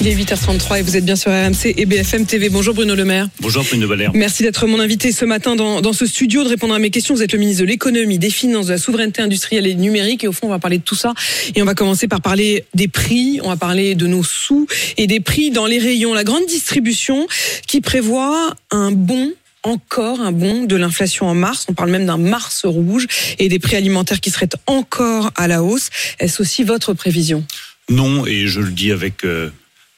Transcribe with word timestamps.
Il 0.00 0.08
est 0.08 0.14
8h33 0.14 0.78
et 0.78 0.82
vous 0.82 0.96
êtes 0.96 1.04
bien 1.04 1.16
sur 1.16 1.30
RMC 1.30 1.74
et 1.76 1.86
BFM 1.86 2.26
TV. 2.26 2.48
Bonjour 2.48 2.74
Bruno 2.74 2.94
Le 2.94 3.04
Maire. 3.04 3.28
Bonjour 3.40 3.64
Bruno 3.64 3.86
Valère. 3.86 4.10
Merci 4.14 4.42
d'être 4.42 4.66
mon 4.66 4.80
invité 4.80 5.12
ce 5.12 5.24
matin 5.24 5.56
dans, 5.56 5.80
dans 5.80 5.92
ce 5.92 6.06
studio, 6.06 6.42
de 6.42 6.48
répondre 6.48 6.74
à 6.74 6.78
mes 6.78 6.90
questions. 6.90 7.14
Vous 7.14 7.22
êtes 7.22 7.32
le 7.32 7.38
ministre 7.38 7.62
de 7.62 7.68
l'économie, 7.68 8.18
des 8.18 8.30
finances, 8.30 8.66
de 8.66 8.72
la 8.72 8.78
souveraineté 8.78 9.22
industrielle 9.22 9.66
et 9.66 9.74
numérique. 9.74 10.24
Et 10.24 10.28
au 10.28 10.32
fond, 10.32 10.46
on 10.46 10.50
va 10.50 10.58
parler 10.58 10.78
de 10.78 10.82
tout 10.82 10.94
ça. 10.94 11.14
Et 11.54 11.62
on 11.62 11.64
va 11.64 11.74
commencer 11.74 12.08
par 12.08 12.20
parler 12.20 12.64
des 12.74 12.88
prix. 12.88 13.40
On 13.42 13.48
va 13.48 13.56
parler 13.56 13.94
de 13.94 14.06
nos 14.06 14.24
sous 14.24 14.66
et 14.96 15.06
des 15.06 15.20
prix 15.20 15.50
dans 15.50 15.66
les 15.66 15.78
rayons. 15.78 16.14
La 16.14 16.24
grande 16.24 16.46
distribution 16.46 17.26
qui 17.66 17.80
prévoit 17.80 18.54
un 18.70 18.90
bon 18.90 19.32
encore 19.62 20.20
un 20.20 20.32
bond 20.32 20.64
de 20.64 20.76
l'inflation 20.76 21.26
en 21.26 21.34
mars. 21.34 21.66
On 21.68 21.72
parle 21.72 21.90
même 21.90 22.04
d'un 22.04 22.18
mars 22.18 22.66
rouge 22.66 23.06
et 23.38 23.48
des 23.48 23.58
prix 23.58 23.76
alimentaires 23.76 24.20
qui 24.20 24.30
seraient 24.30 24.50
encore 24.66 25.30
à 25.36 25.48
la 25.48 25.62
hausse. 25.62 25.88
Est-ce 26.18 26.42
aussi 26.42 26.64
votre 26.64 26.92
prévision? 26.92 27.44
Non, 27.88 28.26
et 28.26 28.46
je 28.46 28.60
le 28.60 28.70
dis 28.70 28.92
avec 28.92 29.24
euh, 29.24 29.50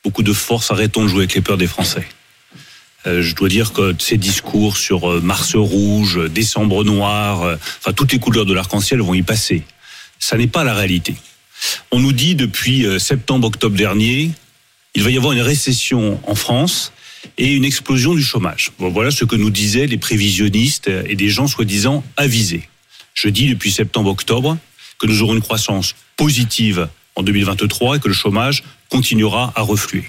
beaucoup 0.07 0.23
de 0.23 0.33
force, 0.33 0.71
arrêtons 0.71 1.03
de 1.03 1.09
jouer 1.09 1.23
avec 1.23 1.35
les 1.35 1.41
peurs 1.41 1.57
des 1.57 1.67
Français. 1.67 2.07
Euh, 3.09 3.23
je 3.23 3.35
dois 3.35 3.49
dire 3.49 3.73
que 3.73 3.93
ces 3.99 4.17
discours 4.17 4.77
sur 4.77 5.11
euh, 5.11 5.21
Mars 5.21 5.57
rouge, 5.57 6.17
euh, 6.17 6.29
décembre 6.29 6.85
noir, 6.85 7.59
enfin 7.81 7.93
toutes 7.93 8.13
les 8.13 8.21
couleurs 8.21 8.47
de 8.47 8.55
l'arc-en-ciel 8.55 9.01
vont 9.01 9.15
y 9.15 9.23
passer. 9.23 9.65
Ça 10.21 10.37
n'est 10.37 10.47
pas 10.47 10.63
la 10.63 10.75
réalité. 10.75 11.17
On 11.91 11.99
nous 11.99 12.13
dit 12.13 12.37
depuis 12.37 12.87
septembre-octobre 13.01 13.77
dernier, 13.77 14.31
il 14.95 15.03
va 15.03 15.11
y 15.11 15.17
avoir 15.17 15.33
une 15.33 15.41
récession 15.41 16.21
en 16.25 16.37
France 16.37 16.93
et 17.37 17.53
une 17.53 17.65
explosion 17.65 18.15
du 18.15 18.23
chômage. 18.23 18.71
Voilà 18.79 19.11
ce 19.11 19.25
que 19.25 19.35
nous 19.35 19.51
disaient 19.51 19.89
les 19.89 19.99
prévisionnistes 19.99 20.89
et 20.89 21.17
des 21.17 21.29
gens 21.29 21.49
soi-disant 21.49 22.05
avisés. 22.17 22.69
Je 23.15 23.29
dis 23.29 23.49
depuis 23.49 23.73
septembre-octobre 23.73 24.57
que 25.01 25.09
nous 25.09 25.23
aurons 25.23 25.35
une 25.35 25.43
croissance 25.43 25.97
positive 26.17 26.89
en 27.17 27.23
2023 27.23 27.97
et 27.97 28.01
que 28.01 28.09
le 28.09 28.15
chômage 28.15 28.63
continuera 28.89 29.53
à 29.57 29.63
refluer. 29.63 30.05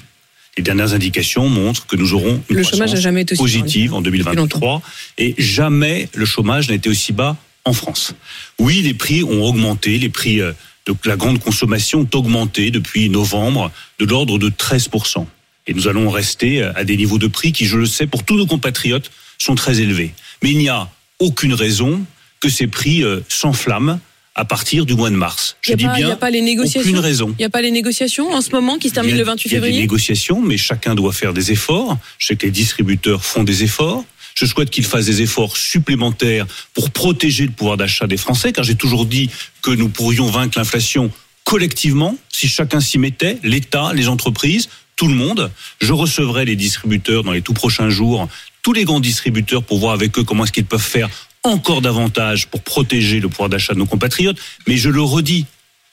Les 0.57 0.63
dernières 0.63 0.93
indications 0.93 1.49
montrent 1.49 1.85
que 1.85 1.95
nous 1.95 2.13
aurons 2.13 2.41
une 2.49 2.57
Le 2.57 2.63
chômage 2.63 2.71
croissance 2.71 2.93
n'a 2.93 3.01
jamais 3.01 3.21
été 3.21 3.35
positive 3.35 3.93
en 3.93 4.01
2023 4.01 4.81
et 5.17 5.35
jamais 5.37 6.09
le 6.13 6.25
chômage 6.25 6.67
n'a 6.67 6.75
été 6.75 6.89
aussi 6.89 7.13
bas 7.13 7.37
en 7.63 7.73
France. 7.73 8.13
Oui, 8.59 8.81
les 8.81 8.93
prix 8.93 9.23
ont 9.23 9.43
augmenté, 9.43 9.97
les 9.99 10.09
prix 10.09 10.41
euh, 10.41 10.53
de 10.87 10.95
la 11.05 11.15
grande 11.15 11.39
consommation 11.39 12.01
ont 12.01 12.17
augmenté 12.17 12.71
depuis 12.71 13.09
novembre 13.09 13.71
de 13.99 14.05
l'ordre 14.05 14.39
de 14.39 14.49
13%. 14.49 15.25
Et 15.67 15.73
nous 15.73 15.87
allons 15.87 16.09
rester 16.09 16.63
à 16.63 16.83
des 16.85 16.95
niveaux 16.95 17.17
de 17.17 17.27
prix 17.27 17.51
qui, 17.51 17.65
je 17.65 17.77
le 17.77 17.85
sais, 17.85 18.07
pour 18.07 18.23
tous 18.23 18.37
nos 18.37 18.47
compatriotes, 18.47 19.11
sont 19.37 19.55
très 19.55 19.81
élevés. 19.81 20.13
Mais 20.41 20.51
il 20.51 20.57
n'y 20.57 20.69
a 20.69 20.89
aucune 21.19 21.53
raison 21.53 22.05
que 22.39 22.49
ces 22.49 22.67
prix 22.67 23.03
euh, 23.03 23.19
s'enflamment 23.27 23.99
à 24.37 24.45
partir 24.45 24.85
du 24.85 24.93
mois 24.93 25.09
de 25.09 25.15
mars. 25.15 25.57
Je 25.61 25.71
Il 25.71 25.77
dis 25.77 25.83
n'y 25.83 25.89
pas- 25.89 25.97
il 25.97 26.01
y 26.01 26.03
bien 26.05 26.13
a 26.13 26.15
pas 26.15 26.29
les 26.29 26.41
négociations 26.41 26.81
aucune 26.89 26.99
raison. 26.99 27.29
Il 27.37 27.41
n'y 27.41 27.45
a 27.45 27.49
pas 27.49 27.61
les 27.61 27.71
négociations 27.71 28.31
en 28.33 28.41
ce 28.41 28.51
moment 28.51 28.77
qui 28.77 28.87
se 28.87 28.93
Il 28.93 28.95
terminent 28.95 29.17
le 29.17 29.23
28 29.23 29.49
Il 29.49 29.53
y 29.53 29.55
a 29.55 29.59
des 29.59 29.65
février 29.65 29.81
négociations, 29.81 30.41
mais 30.41 30.57
chacun 30.57 30.95
doit 30.95 31.11
faire 31.11 31.33
des 31.33 31.51
efforts. 31.51 31.97
Je 32.19 32.27
sais 32.27 32.35
que 32.35 32.45
les 32.45 32.51
distributeurs 32.51 33.25
font 33.25 33.43
des 33.43 33.63
efforts. 33.63 34.05
Je 34.35 34.45
souhaite 34.45 34.69
qu'ils 34.69 34.85
fassent 34.85 35.07
des 35.07 35.23
efforts 35.23 35.57
supplémentaires 35.57 36.45
pour 36.75 36.91
protéger 36.91 37.45
le 37.45 37.51
pouvoir 37.51 37.75
d'achat 37.75 38.05
des 38.05 38.17
Français, 38.17 38.53
car 38.53 38.63
j'ai 38.63 38.75
toujours 38.75 39.07
dit 39.07 39.29
que 39.63 39.71
nous 39.71 39.89
pourrions 39.89 40.27
vaincre 40.29 40.59
l'inflation 40.59 41.11
collectivement 41.43 42.15
si 42.29 42.47
chacun 42.47 42.79
s'y 42.79 42.99
mettait, 42.99 43.39
l'État, 43.43 43.93
les 43.95 44.07
entreprises, 44.07 44.69
tout 44.95 45.07
le 45.07 45.15
monde. 45.15 45.49
Je 45.81 45.93
recevrai 45.93 46.45
les 46.45 46.55
distributeurs 46.55 47.23
dans 47.23 47.31
les 47.31 47.41
tout 47.41 47.53
prochains 47.53 47.89
jours, 47.89 48.27
tous 48.61 48.73
les 48.73 48.83
grands 48.83 48.99
distributeurs 48.99 49.63
pour 49.63 49.79
voir 49.79 49.93
avec 49.93 50.17
eux 50.19 50.23
comment 50.23 50.43
est-ce 50.43 50.51
qu'ils 50.51 50.65
peuvent 50.65 50.79
faire 50.81 51.09
encore 51.49 51.81
davantage 51.81 52.47
pour 52.47 52.61
protéger 52.61 53.19
le 53.19 53.29
pouvoir 53.29 53.49
d'achat 53.49 53.73
de 53.73 53.79
nos 53.79 53.85
compatriotes. 53.85 54.37
Mais 54.67 54.77
je 54.77 54.89
le 54.89 55.01
redis, 55.01 55.45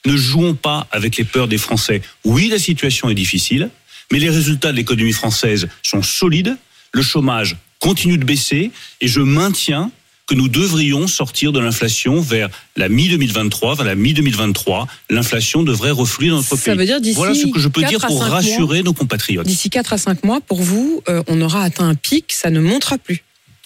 ne 0.07 0.17
jouons 0.17 0.55
pas 0.55 0.87
avec 0.93 1.17
les 1.17 1.25
peurs 1.25 1.49
des 1.49 1.59
Français. 1.59 2.03
Oui, 2.25 2.49
la 2.49 2.59
situation 2.59 3.09
est 3.11 3.15
difficile, 3.15 3.71
mais 4.13 4.19
les 4.19 4.31
résultats 4.31 4.73
de 4.73 4.77
l'économie 4.77 5.13
française 5.13 5.69
sont 5.83 6.03
solides, 6.03 6.57
le 6.93 7.03
chômage 7.03 7.57
continue 7.81 8.19
de 8.19 8.25
baisser, 8.25 8.71
et 9.01 9.09
je 9.09 9.21
maintiens 9.21 9.91
que 10.27 10.35
nous 10.35 10.49
devrions 10.49 11.07
sortir 11.07 11.53
de 11.53 11.61
l'inflation 11.61 12.19
vers 12.21 12.49
la 12.77 12.89
mi-2023, 12.89 13.77
vers 13.77 13.85
la 13.85 13.95
mi-2023. 13.95 14.87
L'inflation 15.11 15.63
devrait 15.63 15.91
refluer 15.91 16.31
dans 16.31 16.37
notre 16.37 16.57
Ça 16.57 16.57
pays. 16.57 16.79
veut 16.79 16.87
dire 16.87 16.99
d'ici 17.01 17.15
voilà 17.17 17.35
ce 17.35 17.47
que 17.47 17.59
je 17.59 17.69
peux 17.69 17.83
4 17.83 17.91
dire 17.91 18.01
pour 18.01 18.19
5 18.19 18.27
mois. 18.27 18.29
rassurer 18.37 18.83
nos 18.83 18.95
compatriotes. 18.95 19.47
D'ici 19.47 19.69
4 19.69 19.93
à 19.93 19.99
5 19.99 20.25
mois, 20.25 20.41
pour 20.41 20.63
vous, 20.63 21.03
euh, 21.11 21.23
on 21.27 21.43
aura 21.43 21.63
atteint 21.63 21.87
un 21.87 21.95
pic, 21.95 22.33
ça 22.33 22.49
ne 22.49 22.61
montera 22.61 22.97
plus. 22.97 23.23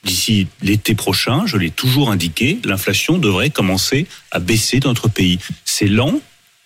D'ici 0.08 0.46
l'été 0.62 0.94
prochain, 0.94 1.44
je 1.44 1.58
l'ai 1.58 1.70
toujours 1.70 2.10
indiqué, 2.10 2.58
l'inflation 2.64 3.18
devrait 3.18 3.50
commencer 3.50 4.06
à 4.30 4.38
baisser 4.38 4.80
dans 4.80 4.88
notre 4.88 5.08
pays. 5.08 5.38
C'est 5.66 5.86
lent, 5.86 6.22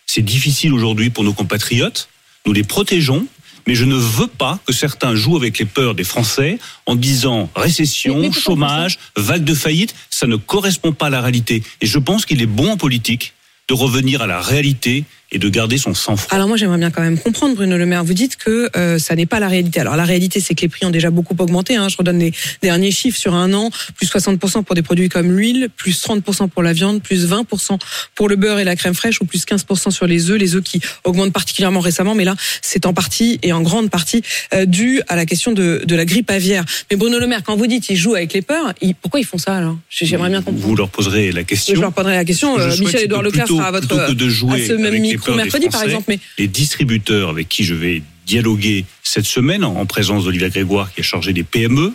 c'est 0.06 0.22
difficile 0.22 0.72
aujourd'hui 0.72 1.10
pour 1.10 1.24
nos 1.24 1.32
compatriotes, 1.32 2.08
nous 2.46 2.52
les 2.52 2.62
protégeons, 2.62 3.26
mais 3.66 3.74
je 3.74 3.84
ne 3.84 3.96
veux 3.96 4.28
pas 4.28 4.60
que 4.64 4.72
certains 4.72 5.16
jouent 5.16 5.36
avec 5.36 5.58
les 5.58 5.64
peurs 5.64 5.96
des 5.96 6.04
Français 6.04 6.60
en 6.86 6.94
disant 6.94 7.50
récession, 7.56 8.30
chômage, 8.30 9.00
vague 9.16 9.42
de 9.42 9.54
faillite, 9.54 9.96
ça 10.08 10.28
ne 10.28 10.36
correspond 10.36 10.92
pas 10.92 11.06
à 11.06 11.10
la 11.10 11.20
réalité. 11.20 11.64
Et 11.80 11.86
je 11.86 11.98
pense 11.98 12.24
qu'il 12.24 12.42
est 12.42 12.46
bon 12.46 12.70
en 12.70 12.76
politique 12.76 13.34
de 13.68 13.74
revenir 13.74 14.22
à 14.22 14.28
la 14.28 14.40
réalité 14.40 15.04
et 15.32 15.38
de 15.38 15.48
garder 15.48 15.78
son 15.78 15.94
sang-froid. 15.94 16.34
Alors 16.34 16.46
moi 16.46 16.56
j'aimerais 16.56 16.78
bien 16.78 16.90
quand 16.90 17.00
même 17.02 17.18
comprendre 17.18 17.54
Bruno 17.54 17.76
Le 17.78 17.86
Maire. 17.86 18.04
Vous 18.04 18.12
dites 18.14 18.36
que 18.36 18.68
euh, 18.76 18.98
ça 18.98 19.16
n'est 19.16 19.26
pas 19.26 19.40
la 19.40 19.48
réalité. 19.48 19.80
Alors 19.80 19.96
la 19.96 20.04
réalité 20.04 20.40
c'est 20.40 20.54
que 20.54 20.60
les 20.60 20.68
prix 20.68 20.84
ont 20.86 20.90
déjà 20.90 21.10
beaucoup 21.10 21.34
augmenté. 21.38 21.76
Hein. 21.76 21.88
Je 21.88 21.96
redonne 21.96 22.18
les 22.18 22.32
derniers 22.62 22.90
chiffres 22.90 23.18
sur 23.18 23.34
un 23.34 23.52
an 23.54 23.70
plus 23.96 24.06
60% 24.08 24.62
pour 24.62 24.74
des 24.74 24.82
produits 24.82 25.08
comme 25.08 25.32
l'huile, 25.32 25.68
plus 25.76 26.00
30% 26.04 26.48
pour 26.50 26.62
la 26.62 26.72
viande, 26.72 27.02
plus 27.02 27.26
20% 27.28 27.78
pour 28.14 28.28
le 28.28 28.36
beurre 28.36 28.58
et 28.58 28.64
la 28.64 28.76
crème 28.76 28.94
fraîche, 28.94 29.20
ou 29.20 29.24
plus 29.24 29.44
15% 29.46 29.90
sur 29.90 30.06
les 30.06 30.30
œufs. 30.30 30.38
Les 30.38 30.54
œufs 30.54 30.62
qui 30.62 30.80
augmentent 31.04 31.32
particulièrement 31.32 31.80
récemment, 31.80 32.14
mais 32.14 32.24
là 32.24 32.34
c'est 32.60 32.84
en 32.86 32.92
partie 32.92 33.38
et 33.42 33.52
en 33.52 33.62
grande 33.62 33.90
partie 33.90 34.22
euh, 34.54 34.66
dû 34.66 35.00
à 35.08 35.16
la 35.16 35.24
question 35.26 35.52
de, 35.52 35.82
de 35.84 35.96
la 35.96 36.04
grippe 36.04 36.30
aviaire. 36.30 36.64
Mais 36.90 36.96
Bruno 36.96 37.18
Le 37.18 37.26
Maire, 37.26 37.42
quand 37.42 37.56
vous 37.56 37.66
dites 37.66 37.88
ils 37.88 37.96
jouent 37.96 38.14
avec 38.14 38.32
les 38.34 38.42
peurs, 38.42 38.74
ils- 38.82 38.94
pourquoi 38.94 39.18
ils 39.20 39.24
font 39.26 39.38
ça 39.38 39.56
alors? 39.56 39.78
J'aimerais 39.88 40.28
bien 40.28 40.42
comprendre. 40.42 40.66
Vous 40.66 40.76
leur 40.76 40.88
poserez 40.90 41.32
la 41.32 41.44
question. 41.44 41.74
Je 41.74 41.80
leur 41.80 41.92
poserai 41.92 42.14
la 42.16 42.24
question. 42.24 42.58
Euh, 42.58 42.68
souhaite, 42.70 42.80
Michel 42.80 42.98
c'est 43.00 43.04
Édouard 43.06 43.22
que 43.22 43.26
Leclerc 43.26 43.46
sera 43.48 43.66
à 43.68 43.70
votre 43.70 43.88
plutôt 43.88 44.06
que 44.06 44.12
de 44.12 44.28
jouer 44.28 44.62
à 44.64 44.66
ce 44.68 44.72
même 44.74 44.86
avec 44.86 44.92
les 44.94 45.00
micro 45.00 45.21
des 45.26 45.68
par 45.68 45.82
exemple. 45.82 46.04
Mais 46.08 46.18
les 46.38 46.48
distributeurs 46.48 47.30
avec 47.30 47.48
qui 47.48 47.64
je 47.64 47.74
vais 47.74 48.02
dialoguer 48.26 48.84
cette 49.02 49.26
semaine 49.26 49.64
en 49.64 49.76
en 49.76 49.86
présence 49.86 50.24
d'Olivier 50.24 50.50
Grégoire 50.50 50.92
qui 50.92 51.00
est 51.00 51.04
chargé 51.04 51.32
des 51.32 51.42
PME 51.42 51.92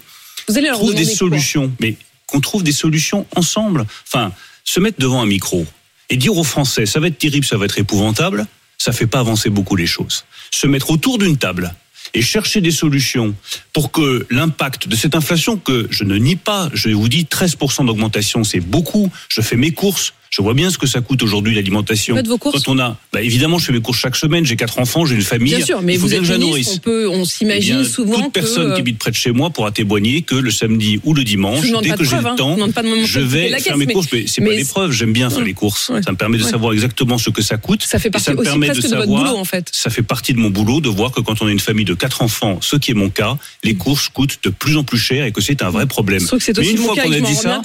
vous 0.48 0.58
allez 0.58 0.68
leur 0.68 0.78
trouvent 0.78 0.96
des 0.96 1.06
solutions, 1.06 1.72
mais 1.80 1.96
qu'on 2.26 2.40
trouve 2.40 2.64
des 2.64 2.72
solutions 2.72 3.26
ensemble. 3.36 3.86
Enfin, 4.08 4.32
se 4.64 4.80
mettre 4.80 5.00
devant 5.00 5.22
un 5.22 5.26
micro 5.26 5.66
et 6.10 6.18
dire 6.18 6.38
aux 6.38 6.44
Français 6.44 6.86
ça 6.86 7.00
va 7.00 7.08
être 7.08 7.18
terrible, 7.18 7.46
ça 7.46 7.58
va 7.58 7.66
être 7.66 7.80
épouvantable, 7.80 8.48
ça 8.78 8.92
fait 8.92 9.08
pas 9.08 9.20
avancer 9.20 9.50
beaucoup 9.50 9.76
les 9.76 9.88
choses. 9.88 10.26
Se 10.52 10.68
mettre 10.68 10.92
autour 10.92 11.18
d'une 11.18 11.38
table 11.38 11.74
et 12.14 12.22
chercher 12.22 12.62
des 12.62 12.72
solutions 12.72 13.36
pour 13.74 13.92
que 13.92 14.26
l'impact 14.30 14.88
de 14.88 14.96
cette 14.96 15.16
inflation 15.16 15.58
que 15.58 15.88
je 15.90 16.06
ne 16.06 16.16
nie 16.16 16.38
pas, 16.38 16.70
je 16.74 16.90
vous 16.90 17.10
dis 17.10 17.26
13% 17.26 17.86
d'augmentation, 17.86 18.46
c'est 18.46 18.62
beaucoup. 18.62 19.12
Je 19.28 19.42
fais 19.42 19.58
mes 19.58 19.72
courses, 19.72 20.14
je 20.30 20.42
vois 20.42 20.54
bien 20.54 20.70
ce 20.70 20.78
que 20.78 20.88
ça 20.88 21.02
coûte 21.02 21.24
aujourd'hui 21.24 21.56
l'alimentation. 21.56 22.16
Quand 22.40 22.68
on 22.68 22.80
a, 22.80 22.98
bah 23.14 23.22
évidemment, 23.22 23.58
je 23.58 23.66
fais 23.66 23.74
mes 23.74 23.82
courses 23.82 24.00
chaque 24.00 24.16
semaine. 24.16 24.46
J'ai 24.46 24.56
quatre 24.56 24.80
enfants, 24.80 25.06
j'ai 25.06 25.16
une 25.16 25.22
famille. 25.22 25.56
Bien 25.56 25.66
sûr, 25.66 25.82
mais 25.82 25.94
il 25.94 26.00
faut 26.00 26.04
vous 26.04 26.10
bien 26.10 26.18
êtes 26.18 26.28
que 26.28 26.34
je 26.34 26.40
nourrisse. 26.40 26.74
on 26.76 26.78
peut, 26.80 27.08
on 27.10 27.24
Eh 27.24 27.26
s'imagine 27.26 27.82
bien, 27.82 27.90
souvent 27.90 28.22
toute 28.22 28.34
personne 28.34 28.70
que. 28.70 28.76
qui 28.76 28.80
habite 28.82 29.00
près 29.00 29.12
de 29.12 29.16
chez 29.16 29.32
moi 29.32 29.50
pourra 29.50 29.72
témoigner 29.72 30.22
que 30.22 30.36
le 30.36 30.52
samedi 30.52 31.00
ou 31.04 31.14
le 31.14 31.24
dimanche, 31.24 31.66
dès 31.82 31.92
que 31.92 32.04
j'ai 32.04 32.18
le 32.18 32.26
hein. 32.28 32.36
temps, 32.36 32.58
Je 33.06 33.20
vais 33.20 33.50
faire 33.50 33.58
caisse, 33.60 33.76
mes 33.76 33.86
mais- 33.86 33.94
courses. 33.94 34.08
Mais 34.12 34.26
c'est 34.28 34.42
pas 34.42 34.52
l'épreuve. 34.52 34.92
J'aime 34.92 35.14
bien 35.14 35.30
faire 35.30 35.44
les 35.44 35.54
courses. 35.54 35.92
Ça 36.04 36.12
me 36.12 36.18
permet 36.18 36.38
de 36.38 36.44
savoir 36.44 36.74
exactement 36.74 37.18
ce 37.18 37.30
que 37.30 37.42
ça 37.42 37.58
coûte. 37.58 37.84
Ça 37.84 38.00
fait 38.00 38.10
partie 38.10 38.32
aussi 38.32 38.60
presque 38.60 38.84
de, 38.84 38.96
votre 38.96 39.08
boulot 39.08 39.38
en 39.38 39.46
fait. 39.46 39.70
Ça 39.72 39.90
fait 39.90 40.04
partie 40.04 40.34
de 40.34 40.40
mon 40.40 40.50
boulot 40.50 40.82
de 40.82 40.90
voir 40.90 41.12
que 41.12 41.22
quand 41.22 41.42
on 41.42 41.48
a 41.48 41.52
une 41.52 41.60
famille 41.60 41.86
de 41.86 41.94
quatre 41.94 42.22
enfants, 42.22 42.60
ce 42.62 42.76
qui 42.76 42.92
est 42.92 42.94
mon 42.94 43.10
cas, 43.10 43.38
les 43.64 43.76
courses 43.76 44.10
coûtent 44.10 44.40
de 44.44 44.50
plus 44.50 44.78
en 44.78 44.84
plus 44.84 44.98
cher 44.98 45.26
et 45.26 45.32
que 45.32 45.42
c'est 45.42 45.62
un 45.62 45.70
vrai 45.70 45.86
problème. 45.86 46.22
Mais 46.32 46.38
aussi 46.58 46.72
une 46.72 46.78
fois 46.78 46.96
qu'on 46.96 47.12
a 47.12 47.20
dit 47.20 47.36
ça, 47.36 47.62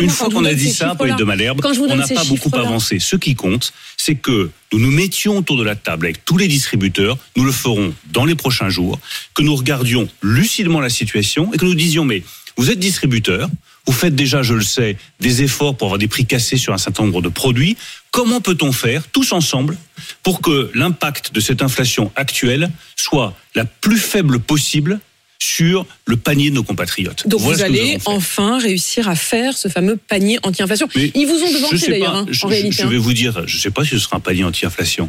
une 0.00 0.10
fois 0.10 0.28
qu'on 0.28 0.44
a 0.44 0.54
dit 0.54 0.72
ça, 0.72 0.94
Pauline 0.94 1.16
de 1.16 1.24
Malherbe, 1.24 1.60
on 1.64 1.97
n'a 1.98 2.08
pas 2.08 2.24
beaucoup 2.24 2.50
avancé. 2.54 2.98
Ce 2.98 3.16
qui 3.16 3.34
compte, 3.34 3.72
c'est 3.96 4.14
que 4.14 4.50
nous 4.72 4.78
nous 4.78 4.90
mettions 4.90 5.38
autour 5.38 5.56
de 5.56 5.64
la 5.64 5.76
table 5.76 6.06
avec 6.06 6.24
tous 6.24 6.36
les 6.36 6.48
distributeurs, 6.48 7.18
nous 7.36 7.44
le 7.44 7.52
ferons 7.52 7.94
dans 8.12 8.24
les 8.24 8.34
prochains 8.34 8.70
jours, 8.70 8.98
que 9.34 9.42
nous 9.42 9.54
regardions 9.54 10.08
lucidement 10.22 10.80
la 10.80 10.90
situation 10.90 11.52
et 11.52 11.58
que 11.58 11.64
nous 11.64 11.74
disions, 11.74 12.04
mais 12.04 12.22
vous 12.56 12.70
êtes 12.70 12.78
distributeur, 12.78 13.48
vous 13.86 13.92
faites 13.92 14.14
déjà, 14.14 14.42
je 14.42 14.54
le 14.54 14.62
sais, 14.62 14.96
des 15.20 15.42
efforts 15.42 15.76
pour 15.76 15.86
avoir 15.86 15.98
des 15.98 16.08
prix 16.08 16.26
cassés 16.26 16.56
sur 16.56 16.74
un 16.74 16.78
certain 16.78 17.04
nombre 17.04 17.22
de 17.22 17.28
produits. 17.28 17.76
Comment 18.10 18.40
peut-on 18.40 18.72
faire, 18.72 19.06
tous 19.08 19.32
ensemble, 19.32 19.78
pour 20.22 20.40
que 20.40 20.70
l'impact 20.74 21.32
de 21.32 21.40
cette 21.40 21.62
inflation 21.62 22.12
actuelle 22.16 22.70
soit 22.96 23.34
la 23.54 23.64
plus 23.64 23.98
faible 23.98 24.40
possible 24.40 25.00
sur 25.38 25.86
le 26.06 26.16
panier 26.16 26.50
de 26.50 26.56
nos 26.56 26.62
compatriotes 26.64 27.26
Donc 27.28 27.40
Voilà 27.40 27.56
vous 27.56 27.62
allez 27.62 27.98
enfin 28.06 28.58
réussir 28.58 29.08
à 29.08 29.14
faire 29.14 29.56
ce 29.56 29.68
fameux 29.68 29.96
panier 29.96 30.38
anti-inflation. 30.42 30.88
Ils 30.94 31.26
vous 31.26 31.42
ont 31.42 31.52
devancé 31.52 31.88
d'ailleurs, 31.90 32.16
hein, 32.16 32.26
en 32.28 32.32
je- 32.32 32.46
réalité. 32.46 32.76
je 32.78 32.82
hein. 32.82 32.90
vais 32.90 32.98
vous 32.98 33.12
dire, 33.12 33.44
je 33.46 33.56
ne 33.56 33.60
sais 33.60 33.70
pas 33.70 33.84
si 33.84 33.90
ce 33.90 33.98
sera 33.98 34.16
un 34.16 34.20
panier 34.20 34.44
anti-inflation. 34.44 35.08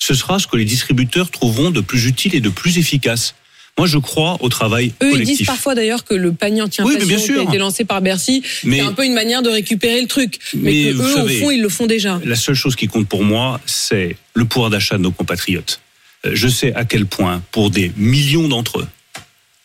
Ce 0.00 0.14
sera 0.14 0.38
ce 0.38 0.46
que 0.46 0.56
les 0.56 0.64
distributeurs 0.64 1.30
trouveront 1.30 1.70
de 1.70 1.80
plus 1.80 2.06
utile 2.06 2.34
et 2.34 2.40
de 2.40 2.48
plus 2.48 2.78
efficace. 2.78 3.34
Moi, 3.76 3.86
je 3.86 3.98
crois 3.98 4.38
au 4.40 4.48
travail 4.48 4.88
Eux, 5.02 5.06
ils 5.06 5.10
collectif. 5.12 5.38
disent 5.38 5.46
parfois 5.46 5.76
d'ailleurs 5.76 6.04
que 6.04 6.14
le 6.14 6.32
panier 6.32 6.62
anti-inflation 6.62 7.34
qui 7.34 7.38
a 7.38 7.42
été 7.44 7.58
lancé 7.58 7.84
par 7.84 8.00
Bercy, 8.02 8.42
Mais- 8.64 8.78
c'est 8.78 8.82
un 8.84 8.92
peu 8.92 9.04
une 9.04 9.14
manière 9.14 9.42
de 9.42 9.50
récupérer 9.50 10.00
le 10.00 10.08
truc. 10.08 10.40
Mais, 10.54 10.60
Mais 10.72 10.84
que 10.90 10.94
vous 10.96 11.02
eux, 11.04 11.14
savez- 11.14 11.36
au 11.36 11.40
fond, 11.44 11.50
ils 11.52 11.62
le 11.62 11.68
font 11.68 11.86
déjà. 11.86 12.20
La 12.24 12.34
seule 12.34 12.56
chose 12.56 12.74
qui 12.74 12.88
compte 12.88 13.06
pour 13.08 13.22
moi, 13.22 13.60
c'est 13.66 14.16
le 14.34 14.44
pouvoir 14.44 14.70
d'achat 14.70 14.96
de 14.98 15.02
nos 15.02 15.12
compatriotes. 15.12 15.80
Euh, 16.26 16.30
Je 16.34 16.48
sais 16.48 16.74
à 16.74 16.84
quel 16.84 17.06
point, 17.06 17.40
pour 17.52 17.70
des 17.70 17.92
millions 17.96 18.48
d'entre 18.48 18.80
eux, 18.80 18.88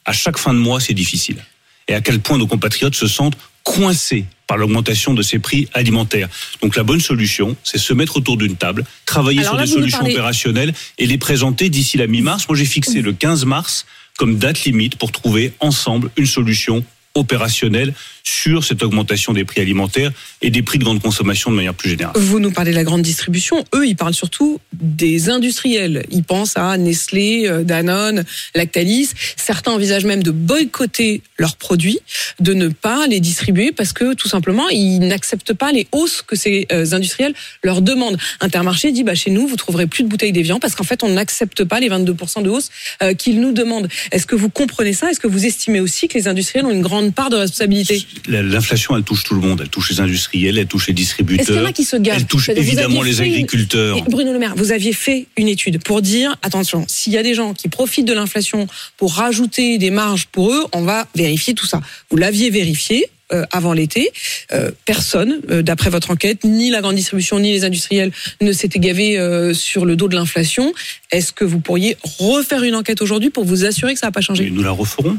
à 0.05 0.13
chaque 0.13 0.37
fin 0.37 0.53
de 0.53 0.59
mois, 0.59 0.79
c'est 0.79 0.93
difficile. 0.93 1.43
Et 1.87 1.93
à 1.93 2.01
quel 2.01 2.19
point 2.19 2.37
nos 2.37 2.47
compatriotes 2.47 2.95
se 2.95 3.07
sentent 3.07 3.37
coincés 3.63 4.25
par 4.47 4.57
l'augmentation 4.57 5.13
de 5.13 5.21
ces 5.21 5.39
prix 5.39 5.67
alimentaires. 5.73 6.27
Donc 6.61 6.75
la 6.75 6.83
bonne 6.83 6.99
solution, 6.99 7.55
c'est 7.63 7.77
se 7.77 7.93
mettre 7.93 8.17
autour 8.17 8.37
d'une 8.37 8.55
table, 8.57 8.83
travailler 9.05 9.39
Alors 9.39 9.51
sur 9.51 9.57
là, 9.57 9.65
des 9.65 9.71
solutions 9.71 9.99
parlez- 9.99 10.13
opérationnelles 10.13 10.73
et 10.97 11.05
les 11.05 11.17
présenter 11.17 11.69
d'ici 11.69 11.97
la 11.97 12.07
mi-mars. 12.07 12.47
Moi, 12.49 12.57
j'ai 12.57 12.65
fixé 12.65 13.01
le 13.01 13.13
15 13.13 13.45
mars 13.45 13.85
comme 14.17 14.37
date 14.37 14.63
limite 14.65 14.97
pour 14.97 15.11
trouver 15.11 15.53
ensemble 15.59 16.09
une 16.17 16.25
solution 16.25 16.83
opérationnelle 17.15 17.93
sur 18.23 18.63
cette 18.63 18.83
augmentation 18.83 19.33
des 19.33 19.43
prix 19.43 19.61
alimentaires 19.61 20.11
et 20.41 20.49
des 20.49 20.63
prix 20.63 20.79
de 20.79 20.83
grande 20.83 21.01
consommation 21.01 21.51
de 21.51 21.55
manière 21.55 21.73
plus 21.73 21.89
générale. 21.89 22.13
Vous 22.15 22.39
nous 22.39 22.51
parlez 22.51 22.71
de 22.71 22.75
la 22.75 22.83
grande 22.83 23.01
distribution. 23.01 23.63
Eux, 23.75 23.85
ils 23.85 23.95
parlent 23.95 24.13
surtout 24.13 24.59
des 24.73 25.29
industriels. 25.29 26.05
Ils 26.09 26.23
pensent 26.23 26.57
à 26.57 26.77
Nestlé, 26.77 27.47
euh, 27.47 27.63
Danone, 27.63 28.23
Lactalis. 28.55 29.11
Certains 29.35 29.71
envisagent 29.71 30.05
même 30.05 30.23
de 30.23 30.31
boycotter 30.31 31.21
leurs 31.37 31.57
produits, 31.57 31.99
de 32.39 32.53
ne 32.53 32.69
pas 32.69 33.07
les 33.07 33.19
distribuer 33.19 33.71
parce 33.71 33.93
que 33.93 34.13
tout 34.13 34.29
simplement, 34.29 34.69
ils 34.69 34.99
n'acceptent 34.99 35.53
pas 35.53 35.71
les 35.71 35.87
hausses 35.91 36.21
que 36.21 36.35
ces 36.35 36.67
euh, 36.71 36.85
industriels 36.93 37.33
leur 37.63 37.81
demandent. 37.81 38.17
Intermarché 38.39 38.91
dit, 38.91 39.03
bah, 39.03 39.15
chez 39.15 39.31
nous, 39.31 39.47
vous 39.47 39.57
trouverez 39.57 39.87
plus 39.87 40.03
de 40.03 40.07
bouteilles 40.07 40.31
d'Evian 40.31 40.59
parce 40.59 40.75
qu'en 40.75 40.83
fait, 40.83 41.03
on 41.03 41.09
n'accepte 41.09 41.63
pas 41.65 41.79
les 41.79 41.89
22% 41.89 42.43
de 42.43 42.49
hausse 42.49 42.69
euh, 43.01 43.13
qu'ils 43.13 43.41
nous 43.41 43.51
demandent. 43.51 43.89
Est-ce 44.11 44.25
que 44.25 44.35
vous 44.35 44.49
comprenez 44.49 44.93
ça? 44.93 45.11
Est-ce 45.11 45.19
que 45.19 45.27
vous 45.27 45.45
estimez 45.45 45.79
aussi 45.79 46.07
que 46.07 46.17
les 46.17 46.27
industriels 46.27 46.65
ont 46.65 46.71
une 46.71 46.81
grande 46.81 47.13
part 47.13 47.29
de 47.29 47.35
responsabilité? 47.35 48.05
L'inflation, 48.27 48.95
elle 48.95 49.03
touche 49.03 49.23
tout 49.23 49.33
le 49.35 49.41
monde. 49.41 49.59
Elle 49.61 49.69
touche 49.69 49.89
les 49.91 49.99
industriels, 49.99 50.57
elle 50.57 50.67
touche 50.67 50.87
les 50.87 50.93
Est-ce 50.93 51.15
qu'il 51.15 51.25
y 51.25 51.29
en 51.29 51.35
distributeurs. 51.35 51.65
a 51.67 51.71
qui 51.73 51.83
se 51.83 51.95
gavent 51.97 52.17
Elle 52.17 52.25
touche 52.25 52.49
évidemment 52.49 53.01
les 53.01 53.17
une- 53.21 53.23
agriculteurs. 53.33 54.01
Bruno 54.03 54.31
Le 54.33 54.39
Maire, 54.39 54.53
vous 54.55 54.71
aviez 54.71 54.93
fait 54.93 55.27
une 55.37 55.47
étude 55.47 55.83
pour 55.83 56.01
dire 56.01 56.35
attention, 56.41 56.85
s'il 56.87 57.13
y 57.13 57.17
a 57.17 57.23
des 57.23 57.33
gens 57.33 57.53
qui 57.53 57.67
profitent 57.69 58.05
de 58.07 58.13
l'inflation 58.13 58.67
pour 58.97 59.13
rajouter 59.15 59.77
des 59.77 59.89
marges 59.91 60.27
pour 60.27 60.51
eux, 60.51 60.63
on 60.73 60.81
va 60.83 61.07
vérifier 61.15 61.53
tout 61.53 61.65
ça. 61.65 61.81
Vous 62.09 62.17
l'aviez 62.17 62.49
vérifié 62.49 63.07
euh, 63.31 63.45
avant 63.51 63.73
l'été. 63.73 64.11
Euh, 64.51 64.69
personne, 64.85 65.39
euh, 65.49 65.61
d'après 65.61 65.89
votre 65.89 66.11
enquête, 66.11 66.43
ni 66.43 66.69
la 66.69 66.81
grande 66.81 66.95
distribution 66.95 67.39
ni 67.39 67.51
les 67.53 67.63
industriels 67.63 68.11
ne 68.41 68.51
s'étaient 68.51 68.79
gavés 68.79 69.17
euh, 69.17 69.53
sur 69.53 69.85
le 69.85 69.95
dos 69.95 70.07
de 70.07 70.15
l'inflation. 70.15 70.73
Est-ce 71.11 71.31
que 71.33 71.45
vous 71.45 71.59
pourriez 71.59 71.97
refaire 72.19 72.63
une 72.63 72.75
enquête 72.75 73.01
aujourd'hui 73.01 73.29
pour 73.31 73.45
vous 73.45 73.65
assurer 73.65 73.93
que 73.93 73.99
ça 73.99 74.07
n'a 74.07 74.11
pas 74.11 74.21
changé? 74.21 74.49
Nous 74.51 74.61
la 74.61 74.71
referons. 74.71 75.17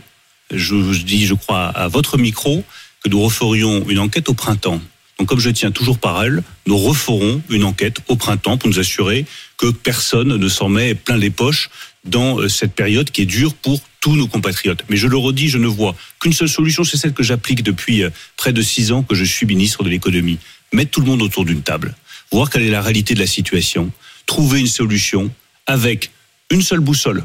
Je, 0.52 0.93
je 0.93 1.02
dis, 1.02 1.25
je 1.26 1.35
crois, 1.35 1.64
à 1.69 1.88
votre 1.88 2.19
micro 2.19 2.62
que 3.04 3.10
nous 3.10 3.20
referions 3.20 3.86
une 3.88 3.98
enquête 3.98 4.28
au 4.30 4.34
printemps. 4.34 4.80
Donc, 5.18 5.28
comme 5.28 5.38
je 5.38 5.50
tiens 5.50 5.70
toujours 5.70 5.98
parole, 5.98 6.42
nous 6.66 6.76
referons 6.76 7.40
une 7.50 7.64
enquête 7.64 7.98
au 8.08 8.16
printemps 8.16 8.56
pour 8.56 8.68
nous 8.68 8.78
assurer 8.78 9.26
que 9.58 9.70
personne 9.70 10.36
ne 10.36 10.48
s'en 10.48 10.68
met 10.68 10.94
plein 10.94 11.16
les 11.16 11.30
poches 11.30 11.70
dans 12.04 12.40
euh, 12.40 12.48
cette 12.48 12.74
période 12.74 13.10
qui 13.10 13.22
est 13.22 13.26
dure 13.26 13.54
pour 13.54 13.80
tous 14.00 14.16
nos 14.16 14.26
compatriotes. 14.26 14.84
Mais 14.88 14.96
je 14.96 15.06
le 15.06 15.16
redis, 15.16 15.48
je 15.48 15.58
ne 15.58 15.68
vois 15.68 15.94
qu'une 16.18 16.32
seule 16.32 16.48
solution, 16.48 16.82
c'est 16.82 16.96
celle 16.96 17.12
que 17.12 17.22
j'applique 17.22 17.62
depuis 17.62 18.02
euh, 18.02 18.10
près 18.36 18.52
de 18.52 18.62
six 18.62 18.90
ans 18.90 19.02
que 19.02 19.14
je 19.14 19.24
suis 19.24 19.46
ministre 19.46 19.84
de 19.84 19.90
l'économie. 19.90 20.38
Mettre 20.72 20.90
tout 20.90 21.00
le 21.00 21.06
monde 21.06 21.22
autour 21.22 21.44
d'une 21.44 21.62
table, 21.62 21.94
voir 22.32 22.50
quelle 22.50 22.62
est 22.62 22.70
la 22.70 22.82
réalité 22.82 23.14
de 23.14 23.20
la 23.20 23.26
situation, 23.26 23.92
trouver 24.26 24.60
une 24.60 24.66
solution 24.66 25.30
avec 25.66 26.10
une 26.50 26.62
seule 26.62 26.80
boussole, 26.80 27.24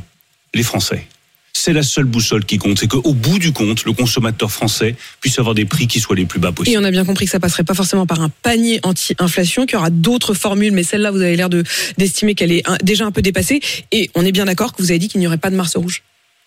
les 0.53 0.63
Français. 0.63 1.07
C'est 1.53 1.73
la 1.73 1.83
seule 1.83 2.05
boussole 2.05 2.45
qui 2.45 2.57
compte. 2.57 2.79
C'est 2.79 2.87
qu'au 2.87 3.13
bout 3.13 3.39
du 3.39 3.51
compte, 3.51 3.83
le 3.85 3.91
consommateur 3.93 4.51
français 4.51 4.95
puisse 5.19 5.37
avoir 5.39 5.55
des 5.55 5.65
prix 5.65 5.87
qui 5.87 5.99
soient 5.99 6.15
les 6.15 6.25
plus 6.25 6.39
bas 6.39 6.49
Et 6.49 6.53
possibles. 6.53 6.77
on 6.79 6.83
a 6.83 6.91
bien 6.91 7.03
compris 7.05 7.25
que 7.25 7.31
ça 7.31 7.39
passerait 7.39 7.63
pas 7.63 7.73
forcément 7.73 8.05
par 8.05 8.21
un 8.21 8.29
panier 8.29 8.79
anti-inflation, 8.83 9.65
qu'il 9.65 9.73
y 9.73 9.77
aura 9.77 9.89
d'autres 9.89 10.33
formules, 10.33 10.71
mais 10.71 10.83
celle-là, 10.83 11.11
vous 11.11 11.21
avez 11.21 11.35
l'air 11.35 11.49
de 11.49 11.63
d'estimer 11.97 12.35
qu'elle 12.35 12.51
est 12.51 12.67
un- 12.69 12.77
déjà 12.83 13.05
un 13.05 13.11
peu 13.11 13.21
dépassée. 13.21 13.59
Et 13.91 14.09
on 14.15 14.23
est 14.25 14.31
bien 14.31 14.45
d'accord 14.45 14.73
que 14.73 14.81
vous 14.81 14.91
avez 14.91 14.99
dit 14.99 15.07
qu'il 15.09 15.19
n'y 15.19 15.27
aurait 15.27 15.37
pas 15.37 15.49
de 15.49 15.55
Mars 15.55 15.75
rouge. 15.75 16.03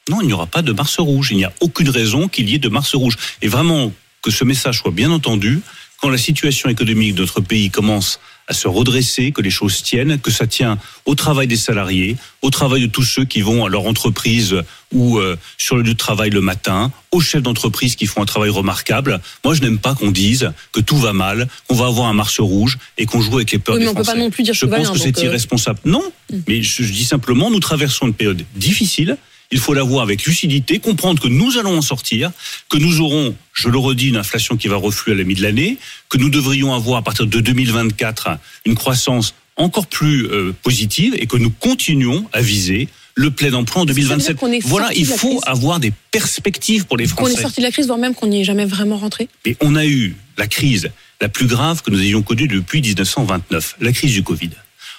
Non, 0.08 0.20
il 0.20 0.26
n'y 0.28 0.32
aura 0.32 0.46
pas 0.46 0.62
de 0.62 0.72
Mars 0.72 0.98
rouge. 0.98 1.28
Il 1.30 1.36
n'y 1.36 1.44
a 1.44 1.52
aucune 1.60 1.88
raison 1.90 2.28
qu'il 2.28 2.48
y 2.48 2.54
ait 2.54 2.58
de 2.58 2.68
Mars 2.68 2.94
rouge. 2.94 3.16
Et 3.42 3.48
vraiment, 3.48 3.92
que 4.22 4.30
ce 4.30 4.44
message 4.44 4.78
soit 4.78 4.90
bien 4.92 5.10
entendu, 5.10 5.60
quand 6.00 6.08
la 6.08 6.18
situation 6.18 6.68
économique 6.68 7.14
de 7.14 7.20
notre 7.20 7.40
pays 7.40 7.70
commence 7.70 8.18
à 8.48 8.54
se 8.54 8.68
redresser, 8.68 9.32
que 9.32 9.40
les 9.40 9.50
choses 9.50 9.82
tiennent, 9.82 10.18
que 10.18 10.30
ça 10.30 10.46
tient 10.46 10.78
au 11.06 11.14
travail 11.14 11.46
des 11.46 11.56
salariés, 11.56 12.16
au 12.42 12.50
travail 12.50 12.82
de 12.82 12.86
tous 12.86 13.02
ceux 13.04 13.24
qui 13.24 13.40
vont 13.40 13.64
à 13.64 13.68
leur 13.68 13.86
entreprise 13.86 14.56
ou 14.92 15.18
euh, 15.18 15.36
sur 15.58 15.76
le 15.76 15.82
lieu 15.82 15.94
de 15.94 15.98
travail 15.98 16.30
le 16.30 16.40
matin, 16.40 16.90
aux 17.12 17.20
chefs 17.20 17.42
d'entreprise 17.42 17.96
qui 17.96 18.06
font 18.06 18.20
un 18.22 18.26
travail 18.26 18.50
remarquable. 18.50 19.20
Moi, 19.44 19.54
je 19.54 19.62
n'aime 19.62 19.78
pas 19.78 19.94
qu'on 19.94 20.10
dise 20.10 20.52
que 20.72 20.80
tout 20.80 20.96
va 20.98 21.12
mal, 21.12 21.48
qu'on 21.68 21.76
va 21.76 21.86
avoir 21.86 22.08
un 22.08 22.14
Mars 22.14 22.40
rouge 22.40 22.78
et 22.98 23.06
qu'on 23.06 23.20
joue 23.20 23.36
avec 23.36 23.52
les 23.52 23.58
peurs 23.58 23.74
Oui, 23.76 23.80
des 23.80 23.84
mais 23.86 23.90
on 23.90 23.94
peut 23.94 24.02
Français. 24.02 24.18
pas 24.18 24.24
non 24.24 24.30
plus 24.30 24.42
dire 24.42 24.52
que 24.52 24.58
je 24.58 24.66
pense 24.66 24.90
que 24.90 24.98
c'est 24.98 25.18
euh, 25.18 25.24
irresponsable. 25.24 25.78
Non, 25.84 26.02
mais 26.48 26.62
je, 26.62 26.82
je 26.82 26.92
dis 26.92 27.04
simplement, 27.04 27.50
nous 27.50 27.60
traversons 27.60 28.06
une 28.08 28.14
période 28.14 28.44
difficile. 28.56 29.16
Il 29.52 29.58
faut 29.60 29.74
la 29.74 29.82
voir 29.82 30.02
avec 30.02 30.24
lucidité, 30.24 30.78
comprendre 30.80 31.22
que 31.22 31.28
nous 31.28 31.58
allons 31.58 31.76
en 31.78 31.82
sortir, 31.82 32.32
que 32.70 32.78
nous 32.78 33.00
aurons, 33.00 33.36
je 33.52 33.68
le 33.68 33.78
redis, 33.78 34.08
une 34.08 34.16
inflation 34.16 34.56
qui 34.56 34.66
va 34.66 34.76
refluer 34.76 35.12
à 35.12 35.16
la 35.16 35.24
mi 35.24 35.34
de 35.34 35.42
l'année, 35.42 35.76
que 36.08 36.16
nous 36.18 36.30
devrions 36.30 36.72
avoir 36.74 36.98
à 36.98 37.02
partir 37.02 37.26
de 37.26 37.40
2024 37.40 38.38
une 38.64 38.74
croissance 38.74 39.34
encore 39.56 39.86
plus 39.86 40.24
euh, 40.26 40.54
positive 40.62 41.14
et 41.18 41.26
que 41.26 41.36
nous 41.36 41.50
continuons 41.50 42.26
à 42.32 42.40
viser 42.40 42.88
le 43.14 43.30
plein 43.30 43.52
emploi 43.52 43.82
en 43.82 43.86
Ça 43.86 43.92
veut 43.92 44.00
dire 44.00 44.08
2027. 44.08 44.36
qu'on 44.38 44.50
est 44.52 44.60
Voilà, 44.64 44.88
il 44.94 45.04
faut 45.04 45.28
crise. 45.36 45.40
avoir 45.44 45.78
des 45.80 45.92
perspectives 46.10 46.86
pour 46.86 46.96
les 46.96 47.06
Qu'on 47.06 47.26
est 47.26 47.30
Français. 47.30 47.42
sorti 47.42 47.60
de 47.60 47.66
la 47.66 47.70
crise, 47.70 47.86
voire 47.86 47.98
même 47.98 48.14
qu'on 48.14 48.28
n'y 48.28 48.40
est 48.40 48.44
jamais 48.44 48.64
vraiment 48.64 48.96
rentré. 48.96 49.28
Et 49.44 49.56
on 49.60 49.76
a 49.76 49.84
eu 49.84 50.16
la 50.38 50.46
crise 50.46 50.90
la 51.20 51.28
plus 51.28 51.46
grave 51.46 51.82
que 51.82 51.90
nous 51.90 52.00
ayons 52.00 52.22
connue 52.22 52.48
depuis 52.48 52.80
1929, 52.80 53.76
la 53.82 53.92
crise 53.92 54.12
du 54.12 54.22
Covid. 54.22 54.50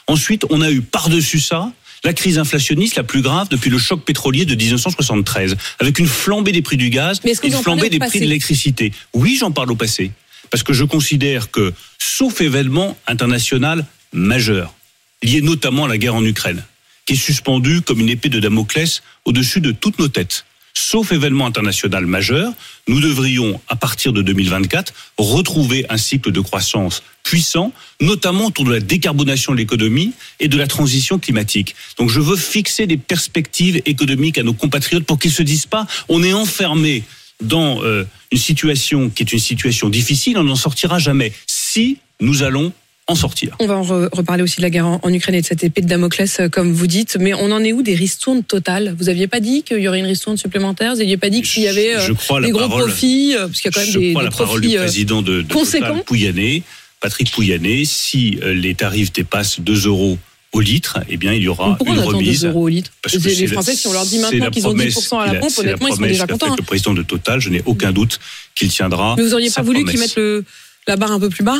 Ensuite, 0.06 0.46
on 0.52 0.62
a 0.62 0.70
eu 0.70 0.82
par-dessus 0.82 1.40
ça 1.40 1.72
la 2.04 2.14
crise 2.14 2.38
inflationniste 2.38 2.96
la 2.96 3.04
plus 3.04 3.22
grave 3.22 3.48
depuis 3.50 3.70
le 3.70 3.78
choc 3.78 4.04
pétrolier 4.04 4.46
de 4.46 4.56
1973, 4.56 5.56
avec 5.80 6.00
une 6.00 6.08
flambée 6.08 6.52
des 6.52 6.62
prix 6.62 6.78
du 6.78 6.90
gaz 6.90 7.20
et 7.24 7.48
une 7.48 7.54
flambée 7.54 7.90
des 7.90 8.00
prix 8.00 8.20
de 8.20 8.26
l'électricité. 8.26 8.92
Oui, 9.14 9.38
j'en 9.40 9.52
parle 9.52 9.72
au 9.72 9.76
passé, 9.76 10.12
parce 10.50 10.64
que 10.64 10.74
je 10.74 10.84
considère 10.84 11.50
que, 11.52 11.74
sauf 12.00 12.42
événement 12.42 12.98
international 13.08 13.86
majeur, 14.12 14.74
lié 15.22 15.42
notamment 15.42 15.86
à 15.86 15.88
la 15.88 15.98
guerre 15.98 16.16
en 16.16 16.26
Ukraine, 16.26 16.64
qui 17.06 17.14
est 17.14 17.18
suspendue 17.18 17.82
comme 17.82 18.00
une 18.00 18.10
épée 18.10 18.30
de 18.30 18.40
Damoclès 18.40 19.02
au-dessus 19.26 19.62
de 19.62 19.72
toutes 19.72 20.00
nos 20.00 20.10
têtes. 20.10 20.46
Sauf 20.74 21.12
événement 21.12 21.46
international 21.46 22.06
majeur, 22.06 22.52
nous 22.88 23.00
devrions, 23.00 23.62
à 23.68 23.76
partir 23.76 24.12
de 24.12 24.22
2024, 24.22 24.94
retrouver 25.18 25.86
un 25.90 25.98
cycle 25.98 26.32
de 26.32 26.40
croissance 26.40 27.04
puissant, 27.24 27.72
notamment 28.02 28.48
autour 28.48 28.66
de 28.66 28.72
la 28.72 28.80
décarbonation 28.80 29.54
de 29.54 29.58
l'économie 29.58 30.14
et 30.40 30.48
de 30.48 30.58
la 30.58 30.68
transition 30.68 31.20
climatique. 31.20 31.76
Donc 31.98 32.10
je 32.10 32.20
veux 32.20 32.36
fixer 32.36 32.88
des 32.88 32.98
perspectives 32.98 33.82
économiques 33.86 34.38
à 34.38 34.44
nos 34.44 34.54
compatriotes 34.54 35.06
pour 35.06 35.20
qu'ils 35.20 35.32
se 35.32 35.44
disent 35.44 35.68
pas 35.68 35.86
on 36.10 36.24
est 36.24 36.34
enfermé 36.34 37.04
dans 37.42 37.84
euh, 37.84 38.06
une 38.32 38.38
situation 38.38 39.10
qui 39.10 39.24
est 39.24 39.32
une 39.32 39.40
situation 39.40 39.90
difficile, 39.90 40.38
on 40.38 40.44
n'en 40.44 40.56
sortira 40.56 41.00
jamais. 41.00 41.34
Si 41.48 41.98
nous 42.20 42.44
allons 42.44 42.74
en 43.08 43.16
sortir. 43.16 43.56
On 43.60 43.68
va 43.68 43.76
en 43.78 43.84
re- 43.84 44.08
reparler 44.14 44.44
aussi 44.44 44.58
de 44.58 44.62
la 44.62 44.70
guerre 44.70 44.88
en, 44.88 45.00
en 45.04 45.14
Ukraine 45.14 45.36
et 45.36 45.42
de 45.42 45.46
cette 45.46 45.64
épée 45.64 45.82
de 45.82 45.88
Damoclès, 45.88 46.40
euh, 46.40 46.48
comme 46.50 46.72
vous 46.72 46.88
dites. 46.88 47.18
Mais 47.20 47.34
on 47.34 47.52
en 47.52 47.62
est 47.64 47.74
où 47.74 47.82
des 47.82 47.96
ristournes 47.96 48.44
totales? 48.44 48.96
Vous 48.98 49.10
aviez 49.10 49.28
pas 49.28 49.42
dit 49.42 49.64
qu'il 49.64 49.80
y 49.80 49.88
aurait 49.90 50.00
une 50.00 50.06
ristourne 50.06 50.38
supplémentaire? 50.38 50.96
Vous 50.96 51.02
aviez 51.02 51.18
pas 51.18 51.30
dit 51.30 51.42
qu'il 51.42 51.64
y 51.64 51.68
avait 51.68 51.96
euh, 51.96 52.00
Je 52.08 52.14
crois 52.14 52.40
la 52.40 52.48
des 52.48 52.52
gros 52.54 52.62
parole- 52.62 52.86
profits 52.88 53.36
euh, 53.36 53.48
Parce 53.48 53.60
qu'il 53.62 53.66
y 53.66 53.68
a 53.68 53.72
quand 53.74 53.82
même 53.82 53.90
Je 53.94 54.00
des, 54.00 54.10
crois 54.12 54.24
des 54.24 54.30
la 54.30 54.36
parole 54.36 54.48
profits. 54.62 54.70
du 54.70 54.78
euh, 54.78 54.82
président 54.84 55.22
de, 55.22 55.42
de 55.42 55.54
conséquents. 55.54 56.00
Pouyanné, 56.06 56.64
Patrick 57.02 57.30
Pouyanné. 57.32 57.84
Si 57.84 58.40
les 58.42 58.74
tarifs 58.74 59.12
dépassent 59.12 59.60
2 59.60 59.88
euros 59.88 60.18
au 60.54 60.62
litre, 60.62 61.00
eh 61.10 61.18
bien, 61.18 61.34
il 61.34 61.42
y 61.44 61.48
aura 61.50 61.76
Pourquoi 61.78 61.96
une 61.96 62.02
on 62.04 62.06
remise. 62.06 62.42
2 62.44 62.48
euros 62.50 62.64
au 62.64 62.68
litre? 62.70 62.92
Parce 63.02 63.18
que 63.18 63.28
Les 63.28 63.48
la- 63.48 63.52
Français, 63.54 63.76
si 63.76 63.86
on 63.88 63.92
leur 63.94 64.06
dit 64.06 64.20
maintenant 64.20 64.50
qu'ils 64.50 64.66
ont 64.66 64.70
promesse 64.70 64.96
10% 64.96 65.20
à 65.20 65.34
la 65.34 65.40
pompe, 65.42 65.50
c'est 65.50 65.64
la 65.64 65.70
honnêtement, 65.72 65.88
ils 65.90 65.96
sont 65.96 66.02
déjà 66.04 66.28
contents. 66.28 66.52
hein. 66.54 66.56
Le 66.58 66.64
président 66.64 66.94
de 66.94 67.02
Total, 67.04 67.42
je 67.42 67.50
n'ai 67.50 67.62
aucun 67.66 67.92
doute 67.92 68.20
qu'il 68.56 68.70
tiendra. 68.70 69.16
Mais 69.18 69.24
vous 69.24 69.34
auriez 69.34 69.50
sa 69.50 69.56
pas 69.62 69.66
voulu 69.66 69.84
qu'ils 69.84 70.00
mettent 70.00 70.16
le, 70.16 70.46
la 70.88 70.96
barre 70.96 71.12
un 71.12 71.20
peu 71.20 71.30
plus 71.30 71.44
bas? 71.44 71.58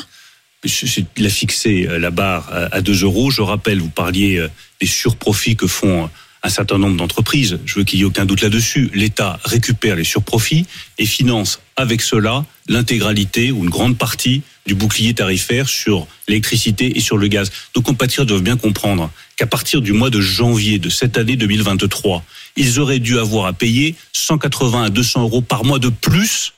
Il 1.18 1.26
a 1.26 1.30
fixé 1.30 1.88
euh, 1.90 2.00
la 2.00 2.12
barre 2.12 2.50
à- 2.52 2.76
à 2.76 2.82
2 2.82 3.04
euros. 3.04 3.32
Je 3.32 3.42
rappelle, 3.42 3.80
vous 3.80 3.90
parliez 3.90 4.38
euh, 4.38 4.48
des 4.82 4.88
surprofits 4.88 5.56
que 5.56 5.68
font 5.68 6.04
euh, 6.04 6.08
un 6.44 6.50
certain 6.50 6.78
nombre 6.78 6.98
d'entreprises. 6.98 7.60
Je 7.66 7.76
veux 7.76 7.84
qu'il 7.86 8.00
n'y 8.00 8.04
ait 8.04 8.06
aucun 8.06 8.26
doute 8.26 8.42
là-dessus. 8.42 8.90
L'État 8.94 9.40
récupère 9.46 9.96
les 9.96 10.04
surprofits 10.04 10.66
et 10.98 11.06
finance 11.06 11.60
avec 11.76 12.02
cela 12.02 12.46
l'intégralité 12.68 13.52
ou 13.52 13.64
une 13.64 13.70
grande 13.70 13.98
partie 13.98 14.42
du 14.66 14.76
bouclier 14.76 15.14
tarifaire 15.14 15.68
sur 15.68 16.08
l'électricité 16.28 16.98
et 16.98 17.02
sur 17.02 17.18
le 17.18 17.28
gaz. 17.28 17.52
Nos 17.76 17.82
compatriotes 17.82 18.28
doivent 18.28 18.44
bien 18.44 18.56
comprendre 18.58 19.10
qu'à 19.38 19.48
partir 19.48 19.82
du 19.82 19.92
mois 19.94 20.10
de 20.10 20.22
janvier 20.22 20.80
de 20.80 20.90
cette 20.90 21.18
année 21.18 21.36
2023, 21.36 22.24
ils 22.56 22.80
auraient 22.80 23.00
dû 23.00 23.20
avoir 23.20 23.46
à 23.46 23.54
payer 23.54 23.96
180 24.14 24.84
à 24.84 24.90
200 24.90 25.22
euros 25.24 25.42
par 25.42 25.66
mois 25.66 25.80
de 25.80 25.90
plus 25.90 26.54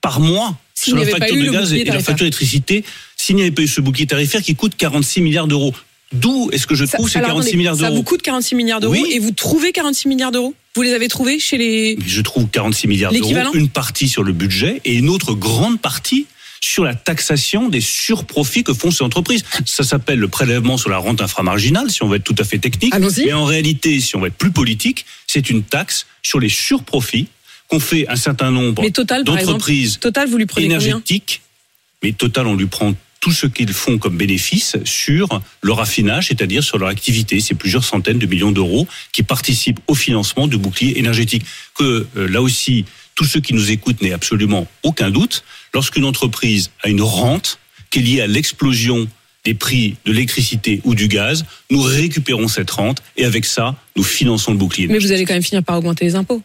par 0.00 0.20
mois 0.20 0.56
sur 0.74 0.96
pas 0.96 1.18
facture 1.18 1.36
de 1.36 1.50
gaz 1.52 1.72
et 1.72 1.78
la 1.78 1.84
tarifaire. 1.92 2.06
facture 2.06 2.24
d'électricité, 2.24 2.84
s'il 3.20 3.36
n'y 3.36 3.42
avait 3.42 3.50
pas 3.50 3.62
eu 3.62 3.68
ce 3.68 3.80
bouclier 3.80 4.06
tarifaire 4.06 4.42
qui 4.42 4.54
coûte 4.54 4.74
46 4.76 5.20
milliards 5.20 5.46
d'euros. 5.46 5.74
D'où 6.12 6.48
est-ce 6.52 6.66
que 6.66 6.74
je 6.74 6.84
Ça- 6.86 6.96
trouve 6.96 7.08
ces 7.10 7.18
alors, 7.18 7.28
46 7.30 7.48
attendez, 7.50 7.56
milliards 7.58 7.76
Ça 7.76 7.88
vous 7.88 7.92
d'euros 7.96 8.02
coûte 8.02 8.22
46 8.22 8.54
milliards 8.56 8.80
d'euros 8.80 8.92
Oui. 8.94 9.04
et 9.12 9.18
vous 9.20 9.30
trouvez 9.30 9.72
46 9.72 10.08
milliards 10.08 10.32
d'euros 10.32 10.54
Vous 10.74 10.82
les 10.82 10.92
avez 10.92 11.06
trouvés 11.08 11.38
chez 11.38 11.58
les. 11.58 11.98
Je 12.04 12.20
trouve 12.22 12.48
46 12.48 12.88
milliards 12.88 13.12
d'euros, 13.12 13.32
une 13.54 13.68
partie 13.68 14.08
sur 14.08 14.22
le 14.22 14.32
budget 14.32 14.80
et 14.84 14.94
une 14.94 15.08
autre 15.08 15.34
grande 15.34 15.80
partie 15.80 16.26
sur 16.62 16.82
la 16.84 16.94
taxation 16.94 17.68
des 17.68 17.80
surprofits 17.80 18.64
que 18.64 18.74
font 18.74 18.90
ces 18.90 19.02
entreprises. 19.04 19.44
Ça 19.64 19.82
s'appelle 19.84 20.18
le 20.18 20.28
prélèvement 20.28 20.76
sur 20.76 20.90
la 20.90 20.98
rente 20.98 21.20
inframarginale, 21.22 21.90
si 21.90 22.02
on 22.02 22.08
veut 22.08 22.16
être 22.16 22.24
tout 22.24 22.34
à 22.38 22.44
fait 22.44 22.58
technique. 22.58 22.92
Et 23.24 23.32
en 23.32 23.44
réalité, 23.44 24.00
si 24.00 24.16
on 24.16 24.20
veut 24.20 24.28
être 24.28 24.34
plus 24.36 24.50
politique, 24.50 25.06
c'est 25.26 25.48
une 25.50 25.62
taxe 25.62 26.06
sur 26.22 26.40
les 26.40 26.48
surprofits 26.50 27.28
qu'ont 27.68 27.80
fait 27.80 28.08
un 28.08 28.16
certain 28.16 28.50
nombre 28.50 28.82
d'entreprises 29.24 30.00
énergétiques. 30.58 31.40
Mais 32.02 32.12
Total, 32.12 32.46
on 32.46 32.56
lui 32.56 32.66
prend 32.66 32.94
tout 33.20 33.32
ce 33.32 33.46
qu'ils 33.46 33.72
font 33.72 33.98
comme 33.98 34.16
bénéfice 34.16 34.76
sur 34.84 35.42
le 35.60 35.72
raffinage, 35.72 36.28
c'est-à-dire 36.28 36.64
sur 36.64 36.78
leur 36.78 36.88
activité. 36.88 37.40
C'est 37.40 37.54
plusieurs 37.54 37.84
centaines 37.84 38.18
de 38.18 38.26
millions 38.26 38.50
d'euros 38.50 38.88
qui 39.12 39.22
participent 39.22 39.80
au 39.86 39.94
financement 39.94 40.48
du 40.48 40.56
bouclier 40.56 40.98
énergétique. 40.98 41.44
Que 41.74 42.06
euh, 42.16 42.28
là 42.28 42.40
aussi, 42.40 42.86
tous 43.14 43.24
ceux 43.24 43.40
qui 43.40 43.52
nous 43.52 43.70
écoutent 43.70 44.00
n'aient 44.00 44.12
absolument 44.12 44.66
aucun 44.82 45.10
doute. 45.10 45.44
Lorsqu'une 45.74 46.06
entreprise 46.06 46.70
a 46.82 46.88
une 46.88 47.02
rente 47.02 47.58
qui 47.90 47.98
est 47.98 48.02
liée 48.02 48.20
à 48.22 48.26
l'explosion 48.26 49.06
des 49.44 49.54
prix 49.54 49.96
de 50.04 50.12
l'électricité 50.12 50.80
ou 50.84 50.94
du 50.94 51.08
gaz, 51.08 51.44
nous 51.70 51.82
récupérons 51.82 52.48
cette 52.48 52.70
rente 52.70 53.02
et 53.16 53.24
avec 53.24 53.44
ça, 53.44 53.76
nous 53.96 54.02
finançons 54.02 54.52
le 54.52 54.58
bouclier. 54.58 54.86
Mais 54.86 54.98
vous 54.98 55.12
allez 55.12 55.24
quand 55.24 55.34
même 55.34 55.42
finir 55.42 55.62
par 55.62 55.78
augmenter 55.78 56.04
les 56.04 56.14
impôts. 56.14 56.42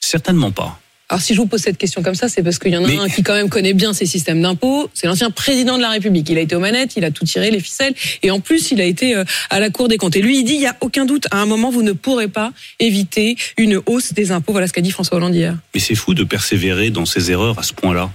Certainement 0.00 0.50
pas. 0.50 0.80
Alors 1.10 1.20
si 1.20 1.34
je 1.34 1.40
vous 1.40 1.46
pose 1.46 1.60
cette 1.60 1.76
question 1.76 2.04
comme 2.04 2.14
ça, 2.14 2.28
c'est 2.28 2.44
parce 2.44 2.60
qu'il 2.60 2.70
y 2.70 2.76
en 2.76 2.84
a 2.84 2.86
Mais- 2.86 2.96
un 2.96 3.08
qui 3.08 3.24
quand 3.24 3.34
même 3.34 3.48
connaît 3.48 3.74
bien 3.74 3.92
ces 3.92 4.06
systèmes 4.06 4.40
d'impôts. 4.40 4.88
C'est 4.94 5.08
l'ancien 5.08 5.30
président 5.30 5.76
de 5.76 5.82
la 5.82 5.90
République. 5.90 6.28
Il 6.30 6.38
a 6.38 6.40
été 6.40 6.54
aux 6.54 6.60
manettes, 6.60 6.94
il 6.96 7.04
a 7.04 7.10
tout 7.10 7.24
tiré, 7.24 7.50
les 7.50 7.58
ficelles, 7.58 7.94
et 8.22 8.30
en 8.30 8.38
plus 8.38 8.70
il 8.70 8.80
a 8.80 8.84
été 8.84 9.16
euh, 9.16 9.24
à 9.50 9.58
la 9.58 9.70
Cour 9.70 9.88
des 9.88 9.96
comptes. 9.96 10.14
Et 10.14 10.22
lui, 10.22 10.38
il 10.38 10.44
dit, 10.44 10.54
il 10.54 10.60
y 10.60 10.68
a 10.68 10.76
aucun 10.80 11.06
doute, 11.06 11.26
à 11.32 11.38
un 11.38 11.46
moment, 11.46 11.70
vous 11.70 11.82
ne 11.82 11.90
pourrez 11.92 12.28
pas 12.28 12.52
éviter 12.78 13.36
une 13.58 13.80
hausse 13.86 14.12
des 14.12 14.30
impôts. 14.30 14.52
Voilà 14.52 14.68
ce 14.68 14.72
qu'a 14.72 14.82
dit 14.82 14.92
François 14.92 15.16
Hollande 15.16 15.34
hier. 15.34 15.56
Mais 15.74 15.80
c'est 15.80 15.96
fou 15.96 16.14
de 16.14 16.22
persévérer 16.22 16.90
dans 16.90 17.06
ces 17.06 17.32
erreurs 17.32 17.58
à 17.58 17.64
ce 17.64 17.72
point-là. 17.74 18.12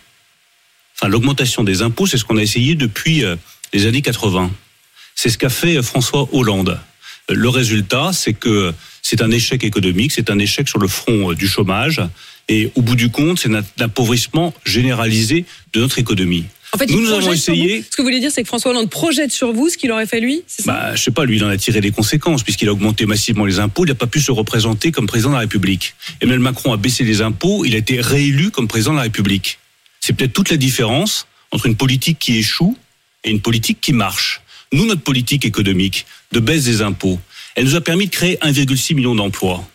Enfin, 0.97 1.09
l'augmentation 1.09 1.65
des 1.65 1.81
impôts, 1.81 2.07
c'est 2.07 2.17
ce 2.17 2.23
qu'on 2.23 2.37
a 2.37 2.41
essayé 2.41 2.75
depuis 2.75 3.25
euh, 3.25 3.35
les 3.73 3.87
années 3.87 4.01
80. 4.01 4.49
C'est 5.15 5.29
ce 5.29 5.37
qu'a 5.37 5.49
fait 5.49 5.75
euh, 5.75 5.81
François 5.83 6.29
Hollande. 6.31 6.79
Le 7.27 7.49
résultat, 7.49 8.11
c'est 8.13 8.33
que 8.33 8.73
c'est 9.01 9.21
un 9.21 9.31
échec 9.31 9.65
économique, 9.65 10.13
c'est 10.13 10.29
un 10.29 10.39
échec 10.39 10.69
sur 10.69 10.79
le 10.79 10.87
front 10.87 11.33
du 11.33 11.47
chômage, 11.47 12.01
et 12.49 12.71
au 12.75 12.81
bout 12.81 12.95
du 12.95 13.09
compte, 13.09 13.39
c'est 13.39 13.53
un 13.53 13.63
appauvrissement 13.79 14.53
généralisé 14.65 15.45
de 15.73 15.79
notre 15.79 15.99
économie. 15.99 16.45
En 16.73 16.77
fait, 16.77 16.87
Nous, 16.89 16.99
nous 17.01 17.11
avons 17.13 17.31
essayé- 17.31 17.77
vous. 17.79 17.83
Ce 17.89 17.89
que 17.95 18.01
vous 18.01 18.03
voulez 18.07 18.19
dire, 18.19 18.31
c'est 18.33 18.41
que 18.41 18.47
François 18.47 18.71
Hollande 18.71 18.89
projette 18.89 19.31
sur 19.31 19.53
vous 19.53 19.69
ce 19.69 19.77
qu'il 19.77 19.91
aurait 19.93 20.05
fait 20.07 20.19
lui, 20.19 20.43
ça? 20.45 20.63
Bah, 20.65 20.95
je 20.95 21.01
sais 21.01 21.11
pas, 21.11 21.23
lui, 21.23 21.37
il 21.37 21.43
en 21.45 21.47
a 21.47 21.55
tiré 21.57 21.79
les 21.79 21.91
conséquences, 21.91 22.43
puisqu'il 22.43 22.67
a 22.67 22.73
augmenté 22.73 23.05
massivement 23.05 23.45
les 23.45 23.59
impôts, 23.59 23.85
il 23.85 23.89
n'a 23.89 23.95
pas 23.95 24.07
pu 24.07 24.19
se 24.19 24.31
représenter 24.31 24.91
comme 24.91 25.07
président 25.07 25.29
de 25.29 25.35
la 25.35 25.39
République. 25.41 25.95
Emmanuel 26.19 26.41
Macron 26.41 26.73
a 26.73 26.77
baissé 26.77 27.05
les 27.05 27.21
impôts, 27.21 27.63
il 27.63 27.75
a 27.75 27.77
été 27.77 28.01
réélu 28.01 28.51
comme 28.51 28.67
président 28.67 28.91
de 28.91 28.97
la 28.97 29.03
République. 29.03 29.57
C'est 30.01 30.11
peut-être 30.13 30.33
toute 30.33 30.49
la 30.49 30.57
différence 30.57 31.27
entre 31.51 31.65
une 31.67 31.77
politique 31.77 32.19
qui 32.19 32.37
échoue 32.37 32.77
et 33.23 33.31
une 33.31 33.39
politique 33.39 33.79
qui 33.79 33.93
marche. 33.93 34.41
Nous, 34.73 34.85
notre 34.85 35.01
politique 35.01 35.45
économique 35.45 36.05
de 36.33 36.41
baisse 36.41 36.65
des 36.65 36.81
impôts, 36.81 37.19
elle 37.55 37.63
nous 37.63 37.75
a 37.75 37.81
permis 37.81 38.07
de 38.07 38.11
créer 38.11 38.37
1,6 38.41 38.95
million 38.95 39.15
d'emplois. 39.15 39.65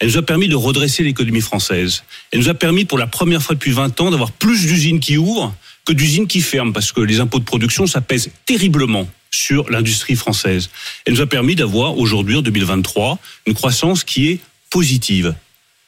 Elle 0.00 0.08
nous 0.08 0.16
a 0.16 0.22
permis 0.22 0.48
de 0.48 0.56
redresser 0.56 1.02
l'économie 1.02 1.42
française. 1.42 2.04
Elle 2.32 2.40
nous 2.40 2.48
a 2.48 2.54
permis, 2.54 2.86
pour 2.86 2.98
la 2.98 3.06
première 3.06 3.42
fois 3.42 3.54
depuis 3.54 3.70
20 3.70 4.00
ans, 4.00 4.10
d'avoir 4.10 4.32
plus 4.32 4.66
d'usines 4.66 4.98
qui 4.98 5.18
ouvrent 5.18 5.54
que 5.84 5.92
d'usines 5.92 6.26
qui 6.26 6.40
ferment, 6.40 6.72
parce 6.72 6.90
que 6.90 7.00
les 7.00 7.20
impôts 7.20 7.38
de 7.38 7.44
production, 7.44 7.86
ça 7.86 8.00
pèse 8.00 8.30
terriblement 8.46 9.08
sur 9.30 9.70
l'industrie 9.70 10.16
française. 10.16 10.70
Elle 11.04 11.14
nous 11.14 11.20
a 11.20 11.26
permis 11.26 11.54
d'avoir, 11.54 11.98
aujourd'hui, 11.98 12.36
en 12.36 12.42
2023, 12.42 13.18
une 13.46 13.54
croissance 13.54 14.02
qui 14.02 14.28
est 14.28 14.40
positive. 14.70 15.34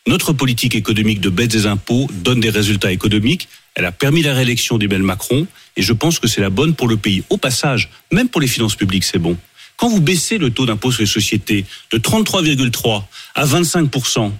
Notre 0.06 0.32
politique 0.32 0.74
économique 0.74 1.20
de 1.20 1.30
baisse 1.30 1.48
des 1.48 1.66
impôts 1.66 2.08
donne 2.12 2.40
des 2.40 2.50
résultats 2.50 2.92
économiques. 2.92 3.48
Elle 3.74 3.84
a 3.84 3.92
permis 3.92 4.22
la 4.22 4.34
réélection 4.34 4.76
d'Emmanuel 4.76 5.04
Macron 5.04 5.46
et 5.76 5.82
je 5.82 5.92
pense 5.92 6.18
que 6.18 6.28
c'est 6.28 6.40
la 6.40 6.50
bonne 6.50 6.74
pour 6.74 6.88
le 6.88 6.96
pays. 6.96 7.22
Au 7.30 7.36
passage, 7.36 7.88
même 8.10 8.28
pour 8.28 8.40
les 8.40 8.48
finances 8.48 8.74
publiques, 8.74 9.04
c'est 9.04 9.18
bon. 9.18 9.38
Quand 9.82 9.88
vous 9.88 10.00
baissez 10.00 10.38
le 10.38 10.50
taux 10.50 10.64
d'impôt 10.64 10.92
sur 10.92 11.00
les 11.00 11.08
sociétés 11.08 11.64
de 11.90 11.98
33,3 11.98 13.02
à 13.34 13.44
25% 13.44 14.30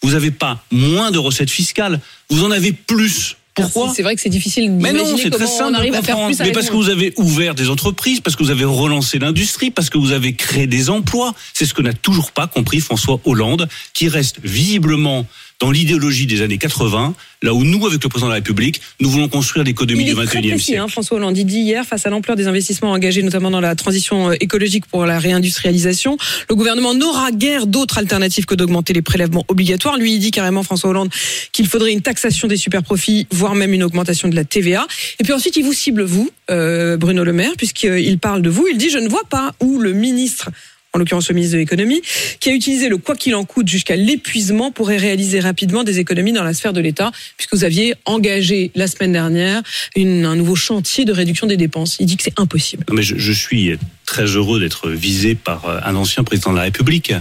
vous 0.00 0.10
n'avez 0.12 0.30
pas 0.30 0.64
moins 0.70 1.10
de 1.10 1.18
recettes 1.18 1.50
fiscales, 1.50 1.98
vous 2.30 2.44
en 2.44 2.52
avez 2.52 2.72
plus. 2.72 3.36
Pourquoi 3.54 3.92
C'est- 3.92 4.04
vrai 4.04 4.14
que 4.14 4.20
c'est 4.20 4.28
difficile 4.28 4.70
mais 4.70 4.92
non, 4.92 5.16
c'est 5.16 5.30
très 5.30 5.46
simple. 5.48 5.72
on 5.72 5.74
arrive 5.74 5.92
de 5.92 5.98
à 5.98 6.02
faire 6.02 6.24
plus 6.24 6.38
Mais 6.38 6.52
parce 6.52 6.68
que 6.70 6.76
vous 6.76 6.88
avez 6.88 7.12
ouvert 7.16 7.56
des 7.56 7.68
entreprises, 7.68 8.20
parce 8.20 8.36
que 8.36 8.44
vous 8.44 8.50
avez 8.50 8.64
relancé 8.64 9.18
l'industrie, 9.18 9.72
parce 9.72 9.90
que 9.90 9.98
vous 9.98 10.12
avez 10.12 10.34
créé 10.34 10.68
des 10.68 10.88
emplois. 10.88 11.34
C'est 11.52 11.66
ce 11.66 11.74
que 11.74 11.82
n'a 11.82 11.92
toujours 11.92 12.30
pas 12.30 12.46
compris 12.46 12.78
François 12.78 13.20
Hollande, 13.24 13.68
qui 13.94 14.06
reste 14.08 14.36
visiblement 14.44 15.26
dans 15.62 15.70
l'idéologie 15.70 16.26
des 16.26 16.42
années 16.42 16.58
80, 16.58 17.14
là 17.42 17.54
où 17.54 17.62
nous, 17.62 17.86
avec 17.86 18.02
le 18.02 18.08
président 18.08 18.26
de 18.26 18.32
la 18.32 18.38
République, 18.38 18.80
nous 19.00 19.08
voulons 19.08 19.28
construire 19.28 19.64
l'économie 19.64 20.04
du 20.04 20.10
est 20.10 20.14
très 20.14 20.40
21e 20.40 20.48
précis, 20.48 20.64
siècle. 20.64 20.80
hein, 20.80 20.88
François 20.88 21.18
Hollande. 21.18 21.38
Il 21.38 21.44
dit 21.44 21.60
hier, 21.60 21.84
face 21.84 22.04
à 22.04 22.10
l'ampleur 22.10 22.36
des 22.36 22.48
investissements 22.48 22.90
engagés, 22.90 23.22
notamment 23.22 23.48
dans 23.48 23.60
la 23.60 23.76
transition 23.76 24.30
euh, 24.30 24.34
écologique 24.40 24.86
pour 24.86 25.06
la 25.06 25.20
réindustrialisation, 25.20 26.16
le 26.50 26.56
gouvernement 26.56 26.94
n'aura 26.94 27.30
guère 27.30 27.68
d'autre 27.68 27.98
alternative 27.98 28.44
que 28.44 28.56
d'augmenter 28.56 28.92
les 28.92 29.02
prélèvements 29.02 29.44
obligatoires. 29.46 29.96
Lui, 29.98 30.14
il 30.14 30.18
dit 30.18 30.32
carrément, 30.32 30.64
François 30.64 30.90
Hollande, 30.90 31.10
qu'il 31.52 31.68
faudrait 31.68 31.92
une 31.92 32.02
taxation 32.02 32.48
des 32.48 32.56
superprofits, 32.56 33.28
voire 33.30 33.54
même 33.54 33.72
une 33.72 33.84
augmentation 33.84 34.26
de 34.26 34.34
la 34.34 34.44
TVA. 34.44 34.88
Et 35.20 35.22
puis 35.22 35.32
ensuite, 35.32 35.54
il 35.54 35.62
vous 35.64 35.72
cible, 35.72 36.02
vous, 36.02 36.28
euh, 36.50 36.96
Bruno 36.96 37.22
Le 37.22 37.32
Maire, 37.32 37.52
puisqu'il 37.56 38.18
parle 38.18 38.42
de 38.42 38.50
vous. 38.50 38.66
Il 38.68 38.78
dit, 38.78 38.90
je 38.90 38.98
ne 38.98 39.08
vois 39.08 39.28
pas 39.30 39.54
où 39.60 39.78
le 39.78 39.92
ministre 39.92 40.50
en 40.94 40.98
l'occurrence 40.98 41.28
le 41.28 41.34
ministre 41.34 41.54
de 41.54 41.58
l'économie, 41.58 42.02
qui 42.40 42.50
a 42.50 42.52
utilisé 42.52 42.88
le 42.88 42.98
quoi 42.98 43.16
qu'il 43.16 43.34
en 43.34 43.44
coûte 43.44 43.68
jusqu'à 43.68 43.96
l'épuisement 43.96 44.70
pourrait 44.70 44.98
réaliser 44.98 45.40
rapidement 45.40 45.84
des 45.84 45.98
économies 45.98 46.32
dans 46.32 46.44
la 46.44 46.54
sphère 46.54 46.72
de 46.72 46.80
l'État, 46.80 47.12
puisque 47.36 47.54
vous 47.54 47.64
aviez 47.64 47.94
engagé 48.04 48.70
la 48.74 48.86
semaine 48.86 49.12
dernière 49.12 49.62
un 49.96 50.36
nouveau 50.36 50.56
chantier 50.56 51.04
de 51.04 51.12
réduction 51.12 51.46
des 51.46 51.56
dépenses. 51.56 51.96
Il 52.00 52.06
dit 52.06 52.16
que 52.16 52.22
c'est 52.22 52.38
impossible. 52.38 52.84
Mais 52.92 53.02
je, 53.02 53.16
je 53.16 53.32
suis 53.32 53.78
très 54.06 54.24
heureux 54.24 54.60
d'être 54.60 54.90
visé 54.90 55.34
par 55.34 55.66
euh, 55.66 55.80
un 55.84 55.96
ancien 55.96 56.24
président 56.24 56.50
de 56.52 56.56
la 56.56 56.62
République. 56.62 57.12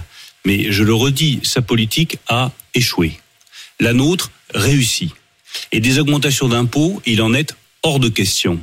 Mais 0.45 0.71
je 0.71 0.83
le 0.83 0.93
redis, 0.93 1.39
sa 1.43 1.61
politique 1.61 2.17
a 2.27 2.51
échoué. 2.73 3.13
La 3.79 3.93
nôtre 3.93 4.31
réussit. 4.53 5.11
Et 5.71 5.79
des 5.79 5.99
augmentations 5.99 6.47
d'impôts, 6.47 7.01
il 7.05 7.21
en 7.21 7.33
est 7.33 7.55
hors 7.83 7.99
de 7.99 8.09
question. 8.09 8.59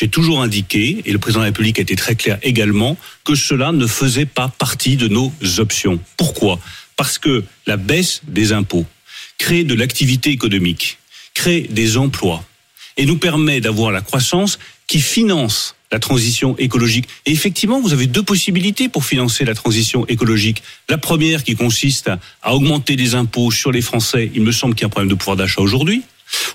J'ai 0.00 0.08
toujours 0.08 0.40
indiqué, 0.40 1.02
et 1.04 1.12
le 1.12 1.18
président 1.18 1.40
de 1.40 1.44
la 1.44 1.48
République 1.50 1.78
a 1.78 1.82
été 1.82 1.94
très 1.94 2.14
clair 2.14 2.38
également, 2.42 2.96
que 3.22 3.34
cela 3.34 3.70
ne 3.70 3.86
faisait 3.86 4.24
pas 4.24 4.48
partie 4.48 4.96
de 4.96 5.08
nos 5.08 5.30
options. 5.58 6.00
Pourquoi? 6.16 6.58
Parce 6.96 7.18
que 7.18 7.44
la 7.66 7.76
baisse 7.76 8.22
des 8.26 8.54
impôts 8.54 8.86
crée 9.36 9.62
de 9.62 9.74
l'activité 9.74 10.30
économique, 10.30 10.96
crée 11.34 11.66
des 11.68 11.98
emplois, 11.98 12.42
et 12.96 13.04
nous 13.04 13.18
permet 13.18 13.60
d'avoir 13.60 13.92
la 13.92 14.00
croissance 14.00 14.58
qui 14.86 15.02
finance 15.02 15.76
la 15.92 15.98
transition 15.98 16.56
écologique. 16.56 17.06
Et 17.26 17.32
effectivement, 17.32 17.78
vous 17.78 17.92
avez 17.92 18.06
deux 18.06 18.22
possibilités 18.22 18.88
pour 18.88 19.04
financer 19.04 19.44
la 19.44 19.54
transition 19.54 20.06
écologique. 20.06 20.62
La 20.88 20.96
première 20.96 21.44
qui 21.44 21.56
consiste 21.56 22.10
à 22.40 22.54
augmenter 22.54 22.96
les 22.96 23.16
impôts 23.16 23.50
sur 23.50 23.70
les 23.70 23.82
Français, 23.82 24.30
il 24.34 24.40
me 24.40 24.52
semble 24.52 24.74
qu'il 24.74 24.82
y 24.82 24.84
a 24.84 24.86
un 24.86 24.90
problème 24.90 25.10
de 25.10 25.14
pouvoir 25.14 25.36
d'achat 25.36 25.60
aujourd'hui, 25.60 26.04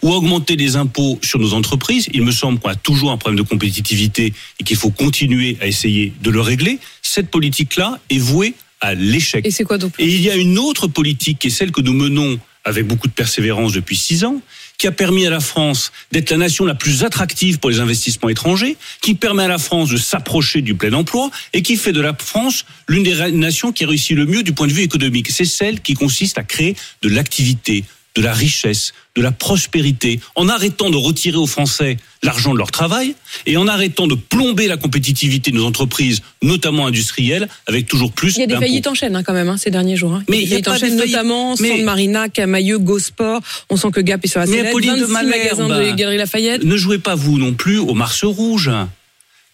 ou 0.01 0.12
augmenter 0.12 0.55
les 0.55 0.75
impôts 0.75 1.20
sur 1.22 1.39
nos 1.39 1.53
entreprises, 1.53 2.08
il 2.13 2.24
me 2.24 2.32
semble 2.32 2.60
qu'on 2.60 2.70
a 2.70 2.75
toujours 2.75 3.12
un 3.12 3.17
problème 3.17 3.38
de 3.38 3.48
compétitivité 3.48 4.34
et 4.60 4.63
qu'il 4.63 4.77
faut 4.77 4.91
continuer 4.91 5.58
à 5.62 5.67
essayer 5.67 6.13
de 6.22 6.29
le 6.29 6.41
régler. 6.41 6.79
Cette 7.01 7.29
politique-là 7.29 8.00
est 8.10 8.20
vouée 8.20 8.53
à 8.82 8.94
l'échec. 8.94 9.46
Et 9.46 9.51
c'est 9.51 9.63
quoi 9.63 9.77
donc 9.77 9.94
Et 10.00 10.08
il 10.08 10.22
y 10.22 10.29
a 10.29 10.36
une 10.36 10.58
autre 10.58 10.88
politique 10.88 11.39
qui 11.39 11.48
est 11.48 11.51
celle 11.51 11.72
que 11.72 11.82
nous 11.82 11.94
menons 11.94 12.39
avec 12.65 12.88
beaucoup 12.88 13.08
de 13.08 13.13
persévérance 13.13 13.74
depuis 13.74 13.96
six 13.96 14.25
ans, 14.25 14.41
qui 14.77 14.88
a 14.88 14.91
permis 14.91 15.25
à 15.25 15.29
la 15.29 15.39
France 15.39 15.91
d'être 16.12 16.32
la 16.32 16.38
nation 16.38 16.65
la 16.65 16.75
plus 16.75 17.03
attractive 17.03 17.60
pour 17.60 17.70
les 17.70 17.79
investissements 17.79 18.27
étrangers, 18.27 18.75
qui 19.01 19.13
permet 19.13 19.44
à 19.44 19.48
la 19.48 19.60
France 19.60 19.89
de 19.89 19.98
s'approcher 19.98 20.62
du 20.62 20.75
plein 20.75 20.91
emploi 20.94 21.29
et 21.53 21.62
qui 21.62 21.77
fait 21.77 21.94
de 21.94 22.01
la 22.01 22.13
France 22.13 22.65
l'une 22.88 23.03
des 23.03 23.32
nations 23.32 23.72
qui 23.72 23.86
réussit 23.86 24.17
le 24.17 24.25
mieux 24.25 24.44
du 24.44 24.51
point 24.51 24.67
de 24.67 24.74
vue 24.74 24.82
économique. 24.82 25.29
C'est 25.29 25.46
celle 25.46 25.79
qui 25.82 25.94
consiste 25.94 26.38
à 26.38 26.44
créer 26.44 26.75
de 27.03 27.10
l'activité, 27.10 27.86
de 28.15 28.22
la 28.22 28.34
richesse, 28.34 28.93
de 29.15 29.22
la 29.22 29.31
prospérité, 29.31 30.19
en 30.36 30.48
arrêtant 30.48 30.89
de 30.89 30.95
retirer 30.95 31.38
aux 31.38 31.48
Français 31.48 31.98
l'argent 32.24 32.53
de 32.53 32.57
leur 32.57 32.72
travail 32.72 33.13
et 33.45 33.57
en 33.57 33.67
arrêtant 33.67 34.07
de 34.07 34.15
plomber 34.15 34.67
la 34.67 34.77
compétitivité 34.77 35.51
de 35.51 35.57
nos 35.57 35.65
entreprises, 35.65 36.22
notamment 36.41 36.88
industrielles, 36.88 37.50
avec 37.67 37.88
toujours 37.88 38.12
plus 38.13 38.36
Il 38.38 38.39
y 38.39 38.43
a 38.43 38.48
des 38.48 38.55
faillites 38.55 38.88
en 38.88 38.93
chaîne 38.93 39.15
hein, 39.15 39.24
quand 39.24 39.34
même 39.34 39.50
hein, 39.50 39.57
ces 39.57 39.69
derniers 39.69 39.98
jours. 39.98 40.13
hein. 40.13 40.24
Mais 40.29 40.38
des 40.38 40.43
il 40.43 40.50
y 40.50 40.53
a 40.53 40.55
faillites 40.55 40.65
pas 40.65 40.72
en 40.72 40.77
chaîne, 40.77 40.98
faillites. 40.98 41.13
notamment 41.15 41.55
Mais- 41.60 41.69
Sand 41.77 41.84
Marina, 41.84 42.29
Camailleux, 42.29 42.79
Gosport. 42.79 43.41
On 43.69 43.75
sent 43.77 43.91
que 43.91 44.00
Gap 44.01 44.24
est 44.24 44.27
sur 44.29 44.39
la 44.39 44.45
Mais 44.45 44.51
sellette. 44.53 44.67
Apolline 44.69 44.95
de 45.00 45.05
26 45.05 45.25
magasins 45.27 45.67
de 45.67 45.91
Galeries 45.95 46.17
Lafayette. 46.17 46.63
Ne 46.63 46.77
jouez 46.77 47.00
pas 47.00 47.15
vous 47.15 47.38
non 47.38 47.53
plus 47.53 47.79
au 47.79 47.93
Mars 47.93 48.24
rouge. 48.24 48.72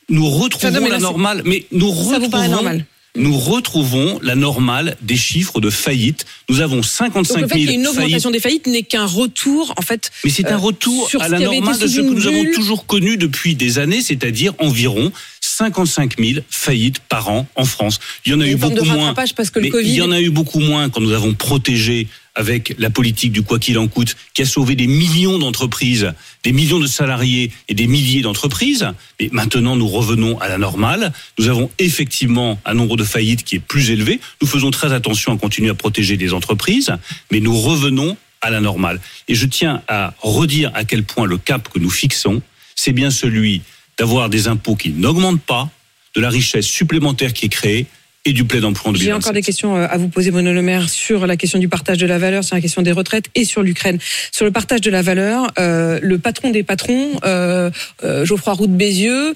Nous 0.10 0.30
retrouvons 0.30 0.72
non, 0.72 0.82
mais 0.82 0.90
la 0.90 1.00
normale, 1.00 1.42
mais 1.46 1.66
nous 1.72 1.88
Ça 1.90 2.20
vous 2.20 2.30
paraît 2.30 2.48
retrouvons, 2.48 2.64
normal 2.64 2.86
nous 3.16 3.38
retrouvons 3.38 4.20
la 4.22 4.36
normale 4.36 4.96
des 5.02 5.18
chiffres 5.18 5.60
de 5.60 5.70
faillite. 5.70 6.26
Nous 6.50 6.62
avons 6.62 6.78
Donc 6.78 6.86
55 6.86 7.42
le 7.42 7.48
fait 7.48 7.56
qu'il 7.56 7.62
y 7.62 7.64
ait 7.64 7.68
000 7.68 7.80
une 7.80 7.84
faillites. 7.86 8.00
augmentation 8.00 8.32
des 8.32 8.40
faillites 8.40 8.68
n'est 8.68 8.84
qu'un 8.84 9.06
retour, 9.06 9.74
en 9.78 9.82
fait. 9.82 10.12
Mais 10.24 10.30
c'est 10.30 10.48
un 10.48 10.56
euh, 10.56 10.58
retour 10.58 11.10
sur 11.10 11.22
à 11.22 11.28
la 11.28 11.40
normale 11.40 11.78
de 11.78 11.88
ce 11.88 11.98
que 11.98 12.02
nous 12.02 12.28
avons 12.28 12.46
toujours 12.54 12.86
connu 12.86 13.18
depuis 13.18 13.56
des 13.56 13.80
années, 13.80 14.02
c'est-à-dire 14.02 14.54
environ 14.60 15.12
55 15.66 16.18
000 16.20 16.40
faillites 16.50 17.00
par 17.08 17.30
an 17.30 17.48
en 17.56 17.66
France. 17.66 18.00
Il 18.26 18.32
y 18.32 18.36
en 18.36 18.42
a 18.42 18.48
eu 18.48 18.56
beaucoup 18.56 18.84
moins. 18.84 18.96
rattrapage 19.10 19.36
parce 19.36 19.52
que 19.52 19.60
le 19.60 19.66
Mais 19.66 19.70
Covid- 19.72 19.88
Il 19.90 19.94
y 19.96 20.02
en 20.02 20.12
a 20.12 20.20
eu 20.20 20.32
beaucoup 20.32 20.60
moins 20.60 20.90
quand 20.90 21.02
nous 21.02 21.12
avons 21.12 21.34
protégé 21.36 22.08
avec 22.34 22.74
la 22.80 22.90
politique 22.90 23.32
du 23.32 23.44
quoi 23.44 23.60
qu'il 23.60 23.78
en 23.78 23.88
coûte, 23.88 24.16
qui 24.34 24.42
a 24.42 24.46
sauvé 24.46 24.76
des 24.76 24.88
millions 24.88 25.38
d'entreprises, 25.38 26.14
des 26.44 26.52
millions 26.54 26.80
de 26.80 26.88
salariés 26.88 27.52
et 27.68 27.76
des 27.76 27.86
milliers 27.88 28.22
d'entreprises. 28.22 28.88
Mais 29.20 29.30
maintenant, 29.32 29.76
nous 29.76 29.88
revenons 29.88 30.40
à 30.40 30.48
la 30.48 30.58
normale. 30.58 31.14
Nous 31.38 31.48
avons 31.50 31.70
effectivement 31.78 32.60
un 32.66 32.74
nombre 32.74 32.98
de 32.98 33.04
faillites 33.04 33.44
qui 33.44 33.58
est 33.58 33.60
plus 33.60 33.92
élevé. 33.92 34.20
Nous 34.42 34.48
faisons 34.48 34.72
très 34.72 34.94
attention 34.94 35.32
à 35.34 35.38
continuer 35.38 35.70
à 35.70 35.76
protéger 35.76 36.18
les 36.18 36.34
entreprises, 36.34 36.92
mais 37.32 37.40
nous 37.40 37.56
revenons 37.56 38.18
à 38.42 38.50
la 38.50 38.62
normale. 38.62 39.00
Et 39.28 39.36
je 39.36 39.46
tiens 39.46 39.84
à 39.88 40.16
redire 40.22 40.72
à 40.74 40.86
quel 40.86 41.04
point 41.04 41.28
le 41.28 41.38
cap 41.38 41.70
que 41.70 41.78
nous 41.78 41.92
fixons, 41.92 42.42
c'est 42.76 42.94
bien 42.94 43.12
celui 43.12 43.62
d'avoir 44.02 44.30
des 44.30 44.48
impôts 44.48 44.76
qui 44.76 44.90
n'augmentent 44.90 45.44
pas, 45.44 45.70
de 46.16 46.22
la 46.22 46.32
richesse 46.32 46.66
supplémentaire 46.66 47.34
qui 47.34 47.46
est 47.46 47.50
créée 47.50 47.86
et 48.26 48.34
du 48.34 48.46
plein 48.46 48.62
emploi 48.64 48.90
en 48.90 48.94
2027. 48.94 49.04
J'ai 49.04 49.14
encore 49.14 49.34
des 49.34 49.42
questions 49.42 49.76
euh, 49.76 49.88
à 49.90 49.98
vous 49.98 50.08
poser, 50.08 50.30
Bruno 50.30 50.54
Le 50.54 50.62
Maire, 50.62 50.90
sur 50.90 51.26
la 51.26 51.38
question 51.38 51.58
du 51.58 51.68
partage 51.68 51.98
de 51.98 52.06
la 52.06 52.20
valeur, 52.20 52.44
sur 52.44 52.56
la 52.56 52.62
question 52.62 52.84
des 52.84 52.92
retraites 52.92 53.26
et 53.34 53.46
sur 53.46 53.64
l'Ukraine. 53.64 53.98
Sur 54.32 54.46
le 54.46 54.52
partage 54.52 54.82
de 54.82 54.92
la 54.92 55.02
valeur, 55.02 55.52
euh, 55.58 56.00
le 56.04 56.20
patron 56.20 56.52
des 56.52 56.62
patrons, 56.62 57.20
euh, 57.26 57.72
euh, 58.04 58.24
Geoffroy 58.24 58.54
Roux 58.54 58.68
de 58.68 58.76
Bézieux, 58.76 59.34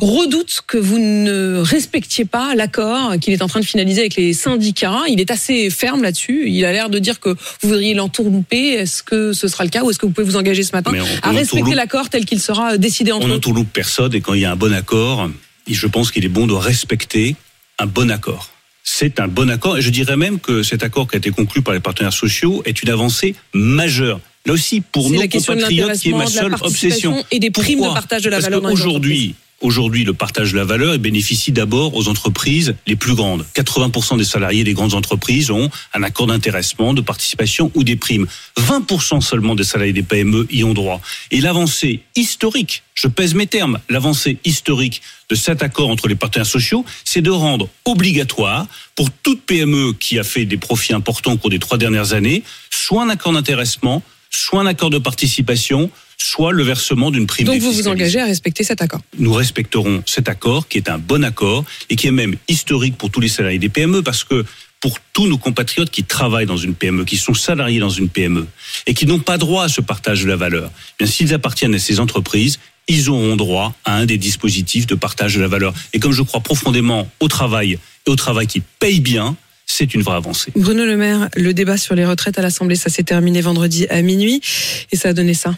redoute 0.00 0.62
que 0.66 0.78
vous 0.78 0.98
ne 0.98 1.58
respectiez 1.58 2.24
pas 2.24 2.54
l'accord 2.54 3.12
qu'il 3.20 3.34
est 3.34 3.42
en 3.42 3.46
train 3.46 3.60
de 3.60 3.66
finaliser 3.66 4.00
avec 4.00 4.16
les 4.16 4.32
syndicats. 4.32 5.02
Il 5.08 5.20
est 5.20 5.30
assez 5.30 5.68
ferme 5.68 6.02
là-dessus. 6.02 6.44
Il 6.48 6.64
a 6.64 6.72
l'air 6.72 6.88
de 6.88 6.98
dire 6.98 7.20
que 7.20 7.28
vous 7.28 7.68
voudriez 7.68 7.92
l'entourlouper. 7.92 8.70
Est-ce 8.70 9.02
que 9.02 9.34
ce 9.34 9.48
sera 9.48 9.64
le 9.64 9.70
cas 9.70 9.84
ou 9.84 9.90
est-ce 9.90 9.98
que 9.98 10.06
vous 10.06 10.12
pouvez 10.12 10.26
vous 10.26 10.36
engager 10.36 10.62
ce 10.62 10.72
matin 10.72 10.92
on- 10.94 11.28
à 11.28 11.30
on 11.30 11.34
respecter 11.36 11.74
l'accord 11.74 12.08
tel 12.08 12.24
qu'il 12.24 12.40
sera 12.40 12.78
décidé 12.78 13.12
entre 13.12 13.26
On 13.26 13.28
n'entourloupe 13.28 13.68
personne 13.72 14.14
et 14.14 14.22
quand 14.22 14.32
il 14.32 14.40
y 14.40 14.44
a 14.46 14.50
un 14.50 14.56
bon 14.56 14.72
accord, 14.72 15.30
je 15.70 15.86
pense 15.86 16.10
qu'il 16.10 16.24
est 16.24 16.28
bon 16.28 16.46
de 16.46 16.54
respecter 16.54 17.36
un 17.78 17.86
bon 17.86 18.10
accord. 18.10 18.50
C'est 18.82 19.18
un 19.20 19.28
bon 19.28 19.50
accord 19.50 19.78
et 19.78 19.82
je 19.82 19.90
dirais 19.90 20.16
même 20.16 20.38
que 20.38 20.62
cet 20.62 20.82
accord 20.82 21.08
qui 21.08 21.16
a 21.16 21.18
été 21.18 21.30
conclu 21.30 21.62
par 21.62 21.74
les 21.74 21.80
partenaires 21.80 22.12
sociaux 22.12 22.62
est 22.66 22.82
une 22.82 22.90
avancée 22.90 23.34
majeure. 23.54 24.20
Là 24.46 24.52
aussi, 24.52 24.82
pour 24.82 25.10
nos 25.10 25.20
la 25.20 25.26
question 25.26 25.54
de 25.54 25.60
compatriotes, 25.60 25.98
qui 25.98 26.10
est 26.10 26.12
ma 26.12 26.18
l'intéressement, 26.24 26.48
de 26.48 26.52
la 26.52 26.58
seule 26.58 26.66
obsession. 26.68 27.24
et 27.30 27.38
des 27.38 27.50
primes 27.50 27.78
Pourquoi? 27.78 27.94
de 27.94 27.94
partage 27.94 28.22
de 28.22 28.28
la 28.30 28.36
Parce 28.36 28.44
valeur 28.44 28.60
qu'aujourd'hui, 28.62 29.34
Aujourd'hui, 29.64 30.04
le 30.04 30.12
partage 30.12 30.52
de 30.52 30.58
la 30.58 30.66
valeur 30.66 30.98
bénéficie 30.98 31.50
d'abord 31.50 31.96
aux 31.96 32.08
entreprises 32.08 32.74
les 32.86 32.96
plus 32.96 33.14
grandes. 33.14 33.46
80% 33.54 34.18
des 34.18 34.24
salariés 34.24 34.62
des 34.62 34.74
grandes 34.74 34.92
entreprises 34.92 35.50
ont 35.50 35.70
un 35.94 36.02
accord 36.02 36.26
d'intéressement, 36.26 36.92
de 36.92 37.00
participation 37.00 37.70
ou 37.74 37.82
des 37.82 37.96
primes. 37.96 38.26
20% 38.58 39.22
seulement 39.22 39.54
des 39.54 39.64
salariés 39.64 39.94
des 39.94 40.02
PME 40.02 40.46
y 40.50 40.64
ont 40.64 40.74
droit. 40.74 41.00
Et 41.30 41.40
l'avancée 41.40 42.02
historique, 42.14 42.82
je 42.92 43.08
pèse 43.08 43.32
mes 43.32 43.46
termes, 43.46 43.78
l'avancée 43.88 44.36
historique 44.44 45.00
de 45.30 45.34
cet 45.34 45.62
accord 45.62 45.88
entre 45.88 46.08
les 46.08 46.14
partenaires 46.14 46.44
sociaux, 46.44 46.84
c'est 47.06 47.22
de 47.22 47.30
rendre 47.30 47.70
obligatoire 47.86 48.66
pour 48.94 49.10
toute 49.10 49.46
PME 49.46 49.94
qui 49.94 50.18
a 50.18 50.24
fait 50.24 50.44
des 50.44 50.58
profits 50.58 50.92
importants 50.92 51.32
au 51.32 51.36
cours 51.38 51.48
des 51.48 51.58
trois 51.58 51.78
dernières 51.78 52.12
années, 52.12 52.42
soit 52.68 53.02
un 53.02 53.08
accord 53.08 53.32
d'intéressement, 53.32 54.02
soit 54.28 54.60
un 54.60 54.66
accord 54.66 54.90
de 54.90 54.98
participation, 54.98 55.90
soit 56.18 56.52
le 56.52 56.62
versement 56.62 57.10
d'une 57.10 57.26
prime. 57.26 57.46
Donc 57.46 57.60
vous 57.60 57.72
vous 57.72 57.88
engagez 57.88 58.20
à 58.20 58.26
respecter 58.26 58.64
cet 58.64 58.82
accord. 58.82 59.00
nous 59.18 59.32
respecterons 59.32 60.02
cet 60.06 60.28
accord 60.28 60.68
qui 60.68 60.78
est 60.78 60.88
un 60.88 60.98
bon 60.98 61.24
accord 61.24 61.64
et 61.90 61.96
qui 61.96 62.06
est 62.06 62.12
même 62.12 62.36
historique 62.48 62.96
pour 62.96 63.10
tous 63.10 63.20
les 63.20 63.28
salariés 63.28 63.58
des 63.58 63.68
PME 63.68 64.02
parce 64.02 64.24
que 64.24 64.44
pour 64.80 64.98
tous 65.14 65.26
nos 65.26 65.38
compatriotes 65.38 65.90
qui 65.90 66.04
travaillent 66.04 66.44
dans 66.44 66.58
une 66.58 66.74
PME, 66.74 67.04
qui 67.04 67.16
sont 67.16 67.32
salariés 67.32 67.80
dans 67.80 67.88
une 67.88 68.10
PME 68.10 68.46
et 68.86 68.92
qui 68.92 69.06
n'ont 69.06 69.18
pas 69.18 69.38
droit 69.38 69.64
à 69.64 69.68
ce 69.68 69.80
partage 69.80 70.24
de 70.24 70.28
la 70.28 70.36
valeur, 70.36 70.70
eh 70.74 71.04
bien 71.04 71.06
s'ils 71.10 71.32
appartiennent 71.32 71.74
à 71.74 71.78
ces 71.78 72.00
entreprises, 72.00 72.58
ils 72.86 73.08
auront 73.08 73.36
droit 73.36 73.74
à 73.84 73.96
un 73.96 74.04
des 74.04 74.18
dispositifs 74.18 74.86
de 74.86 74.94
partage 74.94 75.36
de 75.36 75.40
la 75.40 75.48
valeur. 75.48 75.72
Et 75.94 76.00
comme 76.00 76.12
je 76.12 76.22
crois 76.22 76.40
profondément 76.40 77.08
au 77.20 77.28
travail 77.28 77.78
et 78.06 78.10
au 78.10 78.16
travail 78.16 78.46
qui 78.46 78.60
paye 78.78 79.00
bien, 79.00 79.36
c'est 79.66 79.94
une 79.94 80.02
vraie 80.02 80.16
avancée. 80.16 80.52
Bruno 80.54 80.84
Le 80.84 80.96
Maire, 80.96 81.28
le 81.34 81.54
débat 81.54 81.78
sur 81.78 81.94
les 81.94 82.04
retraites 82.04 82.38
à 82.38 82.42
l'Assemblée, 82.42 82.76
ça 82.76 82.90
s'est 82.90 83.02
terminé 83.02 83.40
vendredi 83.40 83.86
à 83.88 84.02
minuit 84.02 84.42
et 84.92 84.96
ça 84.96 85.08
a 85.08 85.12
donné 85.14 85.34
ça. 85.34 85.56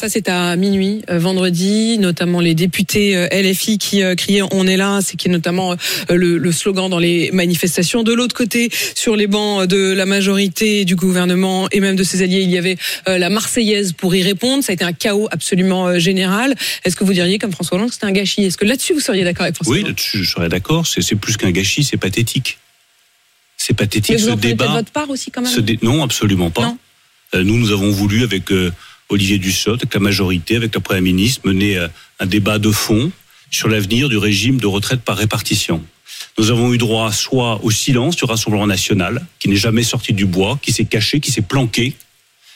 Ça, 0.00 0.08
c'est 0.08 0.30
à 0.30 0.56
minuit, 0.56 1.02
euh, 1.10 1.18
vendredi, 1.18 1.98
notamment 1.98 2.40
les 2.40 2.54
députés 2.54 3.14
euh, 3.18 3.28
LFI 3.30 3.76
qui 3.76 4.02
euh, 4.02 4.14
criaient 4.14 4.40
On 4.50 4.66
est 4.66 4.78
là, 4.78 5.00
c'est 5.02 5.18
qui 5.18 5.28
est 5.28 5.30
notamment 5.30 5.76
le, 6.08 6.38
le 6.38 6.52
slogan 6.52 6.88
dans 6.88 6.98
les 6.98 7.30
manifestations. 7.32 8.02
De 8.02 8.14
l'autre 8.14 8.34
côté, 8.34 8.70
sur 8.94 9.14
les 9.14 9.26
bancs 9.26 9.66
de 9.66 9.92
la 9.92 10.06
majorité 10.06 10.86
du 10.86 10.96
gouvernement 10.96 11.68
et 11.70 11.80
même 11.80 11.96
de 11.96 12.02
ses 12.02 12.22
alliés, 12.22 12.40
il 12.40 12.50
y 12.50 12.56
avait 12.56 12.78
la 13.06 13.28
Marseillaise 13.28 13.92
pour 13.92 14.14
y 14.14 14.22
répondre. 14.22 14.64
Ça 14.64 14.72
a 14.72 14.74
été 14.74 14.84
un 14.86 14.94
chaos 14.94 15.28
absolument 15.32 15.98
général. 15.98 16.54
Est-ce 16.86 16.96
que 16.96 17.04
vous 17.04 17.12
diriez, 17.12 17.38
comme 17.38 17.52
François 17.52 17.76
Hollande, 17.76 17.88
que 17.90 17.94
c'était 17.94 18.06
un 18.06 18.12
gâchis? 18.12 18.44
Est-ce 18.44 18.56
que 18.56 18.64
là-dessus, 18.64 18.94
vous 18.94 19.00
seriez 19.00 19.22
d'accord 19.24 19.42
avec 19.42 19.56
François 19.56 19.74
Oui, 19.74 19.80
Hollande? 19.80 19.90
là-dessus, 19.90 20.24
je 20.24 20.30
serais 20.30 20.48
d'accord. 20.48 20.86
C'est 20.86 21.14
plus 21.16 21.36
qu'un 21.36 21.50
gâchis, 21.50 21.84
c'est 21.84 21.98
pathétique. 21.98 22.56
C'est 23.58 23.74
pathétique 23.76 24.14
Mais 24.14 24.22
vous 24.22 24.28
ce 24.28 24.32
en 24.32 24.36
débat. 24.36 24.68
votre 24.68 24.92
part 24.92 25.10
aussi, 25.10 25.30
quand 25.30 25.42
même 25.42 25.52
Ce 25.52 25.60
dé- 25.60 25.78
Non, 25.82 26.02
absolument 26.02 26.48
pas. 26.48 26.62
Non. 26.62 26.78
Nous, 27.34 27.58
nous 27.58 27.70
avons 27.70 27.90
voulu, 27.90 28.24
avec 28.24 28.50
euh, 28.50 28.72
Olivier 29.10 29.38
Dussopt, 29.38 29.82
avec 29.82 29.94
la 29.94 30.00
majorité, 30.00 30.56
avec 30.56 30.74
le 30.74 30.80
Premier 30.80 31.00
ministre, 31.00 31.40
mener 31.44 31.76
euh, 31.76 31.88
un 32.20 32.26
débat 32.26 32.58
de 32.58 32.70
fond 32.70 33.10
sur 33.50 33.68
l'avenir 33.68 34.08
du 34.08 34.16
régime 34.16 34.58
de 34.58 34.66
retraite 34.66 35.02
par 35.02 35.16
répartition. 35.16 35.82
Nous 36.38 36.50
avons 36.50 36.72
eu 36.72 36.78
droit 36.78 37.12
soit 37.12 37.62
au 37.64 37.70
silence 37.70 38.16
du 38.16 38.24
Rassemblement 38.24 38.66
national, 38.66 39.26
qui 39.38 39.48
n'est 39.48 39.56
jamais 39.56 39.82
sorti 39.82 40.12
du 40.12 40.26
bois, 40.26 40.58
qui 40.62 40.72
s'est 40.72 40.84
caché, 40.84 41.20
qui 41.20 41.32
s'est 41.32 41.42
planqué. 41.42 41.94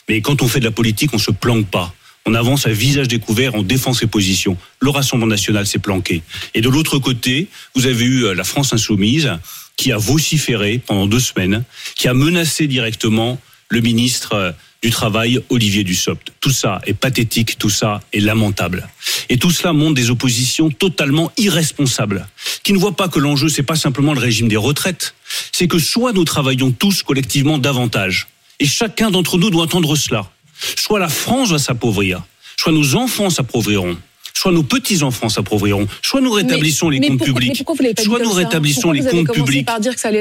Mais 0.09 0.21
quand 0.21 0.43
on 0.43 0.49
fait 0.49 0.61
de 0.61 0.65
la 0.65 0.71
politique, 0.71 1.11
on 1.13 1.19
se 1.19 1.33
planque 1.33 1.67
pas. 1.67 1.93
On 2.27 2.35
avance 2.35 2.67
à 2.67 2.71
visage 2.71 3.09
découvert, 3.09 3.55
on 3.55 3.63
défend 3.63 3.93
ses 3.93 4.07
positions. 4.07 4.57
Le 4.81 4.91
Rassemblement 4.91 5.29
national 5.29 5.67
s'est 5.67 5.79
planqué. 5.79 6.23
Et 6.55 6.61
de 6.61 6.69
l'autre 6.69 6.99
côté, 6.99 7.49
vous 7.75 7.87
avez 7.87 8.05
eu 8.05 8.25
euh, 8.25 8.35
la 8.35 8.45
France 8.45 8.73
insoumise, 8.73 9.31
qui 9.77 9.93
a 9.93 9.99
vociféré 9.99 10.79
pendant 10.79 11.07
deux 11.07 11.21
semaines, 11.21 11.65
qui 11.97 12.09
a 12.09 12.15
menacé 12.15 12.67
directement 12.67 13.41
le 13.69 13.81
ministre 13.81 14.33
euh, 14.35 14.53
du 14.85 14.91
Travail, 14.91 15.41
Olivier 15.49 15.83
Dussopt. 15.83 16.31
Tout 16.43 16.51
ça 16.51 16.83
est 16.85 16.93
pathétique, 16.93 17.57
tout 17.57 17.71
ça 17.71 18.03
est 18.13 18.21
lamentable. 18.21 18.87
Et 19.31 19.39
tout 19.39 19.51
cela 19.51 19.73
montre 19.73 19.95
des 19.95 20.11
oppositions 20.11 20.69
totalement 20.69 21.33
irresponsables, 21.39 22.29
qui 22.63 22.75
ne 22.75 22.79
voient 22.79 22.95
pas 22.95 23.09
que 23.09 23.19
l'enjeu, 23.19 23.49
c'est 23.49 23.63
pas 23.63 23.77
simplement 23.77 24.13
le 24.13 24.21
régime 24.21 24.47
des 24.47 24.59
retraites, 24.59 25.15
c'est 25.53 25.69
que 25.69 25.79
soit 25.79 26.13
nous 26.13 26.25
travaillons 26.25 26.71
tous 26.71 27.03
collectivement 27.03 27.57
davantage, 27.57 28.29
et 28.61 28.67
chacun 28.67 29.11
d'entre 29.11 29.39
nous 29.39 29.49
doit 29.49 29.65
entendre 29.65 29.97
cela, 29.97 30.31
soit 30.77 30.99
la 30.99 31.09
France 31.09 31.49
va 31.49 31.59
s'appauvrir, 31.59 32.23
soit 32.59 32.73
nos 32.73 32.95
enfants 32.95 33.31
s'appauvriront, 33.31 33.97
soit 34.45 34.53
nos 34.53 34.63
petits-enfants 34.63 35.31
s'appauvriront, 35.31 35.89
soit 36.03 36.21
nous 36.21 36.31
rétablissons 36.31 36.91
les 36.91 37.01
mais 37.01 37.09
comptes 37.09 37.25
publics, 37.25 37.65
soit 38.03 38.19
nous 38.19 38.33
rétablissons 38.33 38.93
les 38.93 39.01
comptes 39.01 39.33
publics 39.33 39.67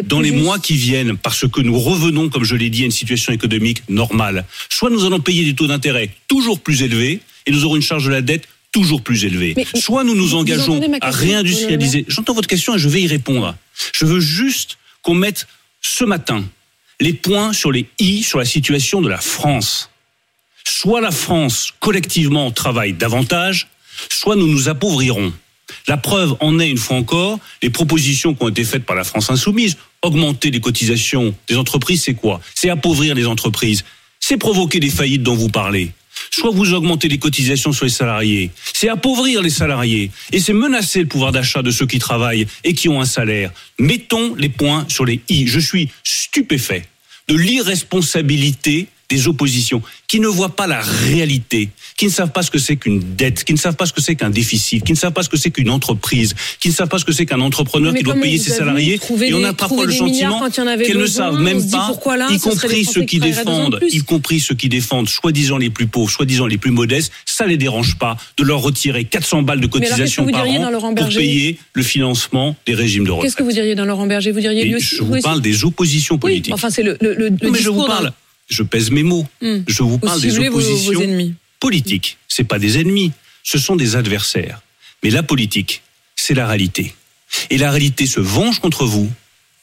dans 0.06 0.22
les 0.22 0.30
juste 0.30 0.42
mois 0.42 0.60
qui 0.60 0.76
viennent, 0.76 1.18
parce 1.18 1.46
que 1.46 1.60
nous 1.60 1.78
revenons, 1.78 2.30
comme 2.30 2.46
je 2.46 2.56
l'ai 2.56 2.70
dit, 2.70 2.84
à 2.84 2.86
une 2.86 2.92
situation 2.92 3.34
économique 3.34 3.84
normale. 3.90 4.46
Soit 4.70 4.90
nous 4.92 5.04
allons 5.04 5.20
payer 5.20 5.44
des 5.44 5.54
taux 5.54 5.68
d'intérêt 5.68 6.10
toujours 6.30 6.62
plus 6.62 6.84
élevés 6.84 7.20
et 7.46 7.52
nous 7.52 7.66
aurons 7.66 7.76
une 7.76 7.82
charge 7.82 8.06
de 8.06 8.12
la 8.12 8.22
dette 8.22 8.48
toujours 8.72 9.02
plus 9.02 9.26
élevée. 9.26 9.56
Mais- 9.58 9.66
Soit 9.78 10.06
nous 10.06 10.16
nous 10.16 10.36
engageons 10.36 10.80
à 11.02 11.12
réindustrialiser. 11.12 12.06
J'entends 12.08 12.34
votre 12.34 12.48
question 12.48 12.76
et 12.76 12.80
je 12.80 12.88
vais 12.88 13.02
y 13.02 13.08
répondre. 13.08 13.56
Je 13.94 14.06
veux 14.06 14.22
juste 14.22 14.78
qu'on 15.02 15.16
mette 15.16 15.48
ce 15.82 16.06
matin 16.06 16.46
les 17.02 17.12
points 17.12 17.52
sur 17.52 17.74
les 17.74 17.88
i 18.00 18.24
sur 18.24 18.40
la 18.40 18.46
situation 18.46 19.02
de 19.02 19.10
la 19.10 19.18
France. 19.18 19.90
Soit 20.64 21.02
la 21.02 21.12
France 21.12 21.74
collectivement 21.82 22.52
travaille 22.52 22.94
davantage, 22.94 23.68
soit 24.10 24.36
nous 24.36 24.48
nous 24.48 24.70
appauvrirons. 24.70 25.34
La 25.88 25.98
preuve 25.98 26.36
en 26.40 26.60
est, 26.60 26.70
une 26.70 26.78
fois 26.78 26.98
encore, 26.98 27.40
les 27.62 27.70
propositions 27.70 28.34
qui 28.34 28.44
ont 28.44 28.50
été 28.50 28.64
faites 28.64 28.86
par 28.86 28.96
la 28.96 29.04
France 29.04 29.30
insoumise. 29.30 29.78
Augmenter 30.02 30.52
les 30.52 30.60
cotisations 30.60 31.34
des 31.48 31.56
entreprises, 31.56 32.04
c'est 32.04 32.14
quoi? 32.14 32.42
C'est 32.56 32.70
appauvrir 32.70 33.16
les 33.16 33.26
entreprises. 33.26 33.84
C'est 34.20 34.38
provoquer 34.38 34.80
des 34.80 34.90
faillites 34.90 35.24
dont 35.24 35.36
vous 35.36 35.50
parlez. 35.50 35.92
Soit 36.30 36.52
vous 36.52 36.74
augmentez 36.74 37.08
les 37.08 37.18
cotisations 37.18 37.72
sur 37.72 37.86
les 37.86 37.92
salariés, 37.92 38.52
c'est 38.74 38.90
appauvrir 38.90 39.42
les 39.42 39.50
salariés 39.50 40.12
et 40.32 40.40
c'est 40.40 40.54
menacer 40.54 41.00
le 41.00 41.08
pouvoir 41.08 41.32
d'achat 41.32 41.62
de 41.62 41.72
ceux 41.72 41.88
qui 41.88 42.00
travaillent 42.00 42.48
et 42.64 42.74
qui 42.74 42.88
ont 42.90 43.02
un 43.02 43.06
salaire. 43.06 43.52
Mettons 43.80 44.36
les 44.36 44.50
points 44.50 44.86
sur 44.90 45.06
les 45.06 45.22
i. 45.30 45.48
Je 45.48 45.60
suis 45.60 45.90
stupéfait 46.04 46.86
de 47.28 47.36
l'irresponsabilité 47.36 48.88
des 49.14 49.28
oppositions 49.28 49.82
qui 50.08 50.20
ne 50.20 50.28
voient 50.28 50.56
pas 50.56 50.66
la 50.68 50.82
réalité, 50.82 51.70
qui 51.98 52.06
ne 52.06 52.12
savent 52.12 52.32
pas 52.32 52.42
ce 52.42 52.50
que 52.52 52.58
c'est 52.60 52.78
qu'une 52.78 53.00
dette, 53.16 53.44
qui 53.44 53.54
ne 53.54 53.58
savent 53.60 53.76
pas 53.76 53.86
ce 53.86 53.94
que 53.94 54.02
c'est 54.02 54.16
qu'un 54.16 54.30
déficit, 54.32 54.84
qui 54.84 54.92
ne 54.92 54.98
savent 54.98 55.14
pas 55.14 55.24
ce 55.24 55.30
que 55.30 55.38
c'est 55.38 55.52
qu'une 55.52 55.70
entreprise, 55.70 56.34
qui 56.60 56.70
ne 56.70 56.74
savent 56.74 56.88
pas 56.88 56.98
ce 56.98 57.06
que 57.06 57.12
c'est 57.12 57.26
qu'un 57.26 57.42
entrepreneur 57.42 57.94
qui 57.94 58.04
doit 58.04 58.16
payer 58.16 58.38
ses 58.40 58.52
salariés. 58.52 59.00
Et 59.22 59.34
on 59.34 59.44
a 59.44 59.54
parfois 59.54 59.86
le 59.86 59.92
sentiment 59.94 60.42
qu'elles 60.84 60.98
ne 60.98 61.06
savent 61.06 61.40
même 61.40 61.62
pas, 61.70 62.18
là, 62.18 62.28
y 62.32 62.40
compris 62.40 62.86
ceux 62.86 63.04
qui 63.04 63.20
défendent, 63.20 63.80
y 63.92 64.00
compris 64.00 64.40
ceux 64.40 64.56
qui 64.56 64.70
défendent, 64.70 65.10
soi-disant 65.10 65.58
les 65.58 65.70
plus 65.70 65.88
pauvres, 65.88 66.10
soi-disant 66.10 66.48
les 66.48 66.58
plus 66.58 66.72
modestes, 66.72 67.12
ça 67.26 67.46
les 67.46 67.58
dérange 67.58 67.98
pas 67.98 68.18
de 68.38 68.44
leur 68.44 68.62
retirer 68.62 69.04
400 69.06 69.44
balles 69.44 69.62
de 69.62 69.68
cotisation 69.68 70.26
par 70.26 70.48
an 70.48 70.72
pour 70.96 71.10
payer 71.10 71.58
le 71.74 71.84
financement 71.84 72.56
des 72.66 72.74
régimes 72.74 73.06
de 73.06 73.12
retraite. 73.12 73.30
Qu'est-ce 73.30 73.38
que 73.38 73.44
vous 73.44 73.52
diriez 73.52 73.76
dans 73.76 73.86
Laurent 73.86 74.08
Berger 74.08 74.32
Vous 74.32 74.40
diriez 74.40 74.64
lui 74.64 74.72
Et 74.72 74.76
aussi 74.76 74.96
je 74.98 75.04
vous 75.04 75.20
parle 75.22 75.42
des 75.42 75.64
oppositions 75.66 76.18
politiques. 76.18 76.54
enfin 76.54 76.70
c'est 76.70 76.84
le, 76.84 76.98
le, 77.02 77.14
le, 77.14 77.30
le 77.30 77.52
mais 77.52 77.60
je 77.60 77.70
vous 77.70 77.86
parle, 77.86 78.12
je 78.50 78.64
pèse 78.64 78.92
mes 78.92 79.04
mots. 79.04 79.28
Hmm. 79.42 79.60
Je 79.68 79.84
vous 79.84 79.90
Vous 79.92 79.98
parle 80.00 80.22
des 80.22 80.30
vos, 80.30 80.44
oppositions 80.46 80.94
vos 80.94 81.02
ennemis. 81.02 81.34
politiques. 81.60 82.18
C'est 82.28 82.44
pas 82.44 82.60
des 82.60 82.80
ennemis, 82.80 83.12
ce 83.44 83.58
sont 83.58 83.76
des 83.76 83.96
adversaires. 83.96 84.62
Mais 85.04 85.10
la 85.10 85.24
politique, 85.24 85.82
c'est 86.16 86.34
la 86.34 86.48
réalité. 86.48 86.96
Et 87.50 87.58
la 87.58 87.72
réalité 87.72 88.06
se 88.06 88.20
venge 88.20 88.60
contre 88.60 88.86
vous 88.86 89.12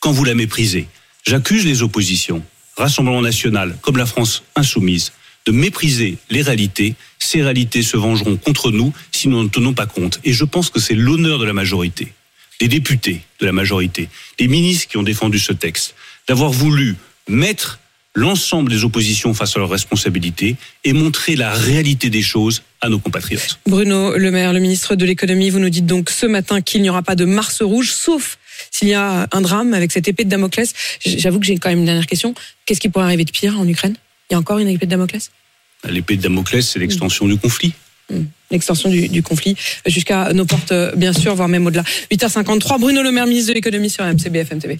quand 0.01 0.12
vous 0.12 0.25
la 0.25 0.35
méprisez. 0.35 0.87
J'accuse 1.27 1.64
les 1.64 1.83
oppositions, 1.83 2.43
Rassemblement 2.77 3.21
national 3.21 3.77
comme 3.83 3.97
la 3.99 4.07
France 4.07 4.43
insoumise, 4.57 5.12
de 5.47 5.53
mépriser 5.53 6.16
les 6.31 6.43
réalités. 6.43 6.95
Ces 7.19 7.43
réalités 7.43 7.83
se 7.83 7.97
vengeront 7.97 8.37
contre 8.37 8.71
nous 8.71 8.93
si 9.12 9.29
nous 9.29 9.43
n'en 9.43 9.49
tenons 9.49 9.75
pas 9.75 9.87
compte. 9.87 10.21
Et 10.25 10.33
je 10.33 10.45
pense 10.45 10.71
que 10.71 10.81
c'est 10.81 10.95
l'honneur 10.95 11.38
de 11.38 11.45
la 11.45 11.53
majorité, 11.53 12.12
des 12.59 12.69
députés 12.69 13.21
de 13.40 13.47
la 13.47 13.53
majorité, 13.53 14.09
des 14.38 14.49
ministres 14.49 14.88
qui 14.88 14.97
ont 14.97 15.03
défendu 15.03 15.38
ce 15.38 15.53
texte, 15.53 15.95
d'avoir 16.29 16.51
voulu 16.51 16.97
mettre 17.29 17.79
l'ensemble 18.14 18.70
des 18.70 18.85
oppositions 18.85 19.35
face 19.35 19.57
à 19.57 19.61
leurs 19.61 19.70
responsabilités 19.70 20.57
et 20.85 20.92
montrer 20.92 21.37
la 21.37 21.53
réalité 21.53 22.11
des 22.11 22.23
choses 22.23 22.62
à 22.81 22.88
nos 22.88 22.99
compatriotes. 22.99 23.59
Bruno 23.66 24.16
Le 24.16 24.31
Maire, 24.31 24.53
le 24.53 24.61
ministre 24.61 24.96
de 24.96 25.05
l'économie, 25.05 25.51
vous 25.51 25.59
nous 25.59 25.70
dites 25.70 25.87
donc 25.87 26.11
ce 26.11 26.27
matin 26.27 26.61
qu'il 26.61 26.83
n'y 26.83 26.90
aura 26.90 27.03
pas 27.03 27.14
de 27.14 27.25
Mars 27.25 27.62
rouge, 27.62 27.92
sauf 27.92 28.38
s'il 28.70 28.88
y 28.88 28.94
a 28.94 29.29
un 29.31 29.40
drame 29.40 29.75
avec 29.75 29.92
cette 29.92 30.09
épée 30.09 30.25
de 30.25 30.31
Damoclès. 30.31 30.73
J'avoue 31.05 31.40
que 31.40 31.46
j'ai 31.46 31.57
quand 31.59 31.70
même 31.70 31.81
une 31.81 31.87
dernière 31.87 32.07
question. 32.07 32.35
Qu'est-ce 32.66 32.81
qui 32.81 32.88
pourrait 32.88 33.05
arriver 33.05 33.25
de 33.25 33.31
pire 33.31 33.59
en 33.59 33.66
Ukraine? 33.66 33.94
Il 34.29 34.35
y 34.35 34.37
a 34.37 34.38
encore 34.38 34.59
une 34.59 34.68
épée 34.68 34.87
de 34.87 34.90
Damoclès? 34.90 35.31
L'épée 35.88 36.16
de 36.16 36.23
Damoclès, 36.23 36.68
c'est 36.68 36.79
l'extension 36.79 37.27
du 37.27 37.38
conflit. 37.38 37.73
L'extension 38.51 38.90
du, 38.90 39.09
du 39.09 39.23
conflit 39.23 39.57
jusqu'à 39.87 40.33
nos 40.33 40.44
portes, 40.44 40.73
euh, 40.73 40.92
bien 40.96 41.12
sûr, 41.12 41.35
voire 41.37 41.49
même 41.49 41.66
au-delà. 41.66 41.85
8h53, 42.11 42.81
Bruno 42.81 43.03
Le 43.03 43.12
Maire, 43.12 43.27
ministre 43.27 43.51
de 43.51 43.55
l'économie 43.55 43.88
sur 43.88 44.05
MCBFM 44.05 44.59
TV. 44.59 44.79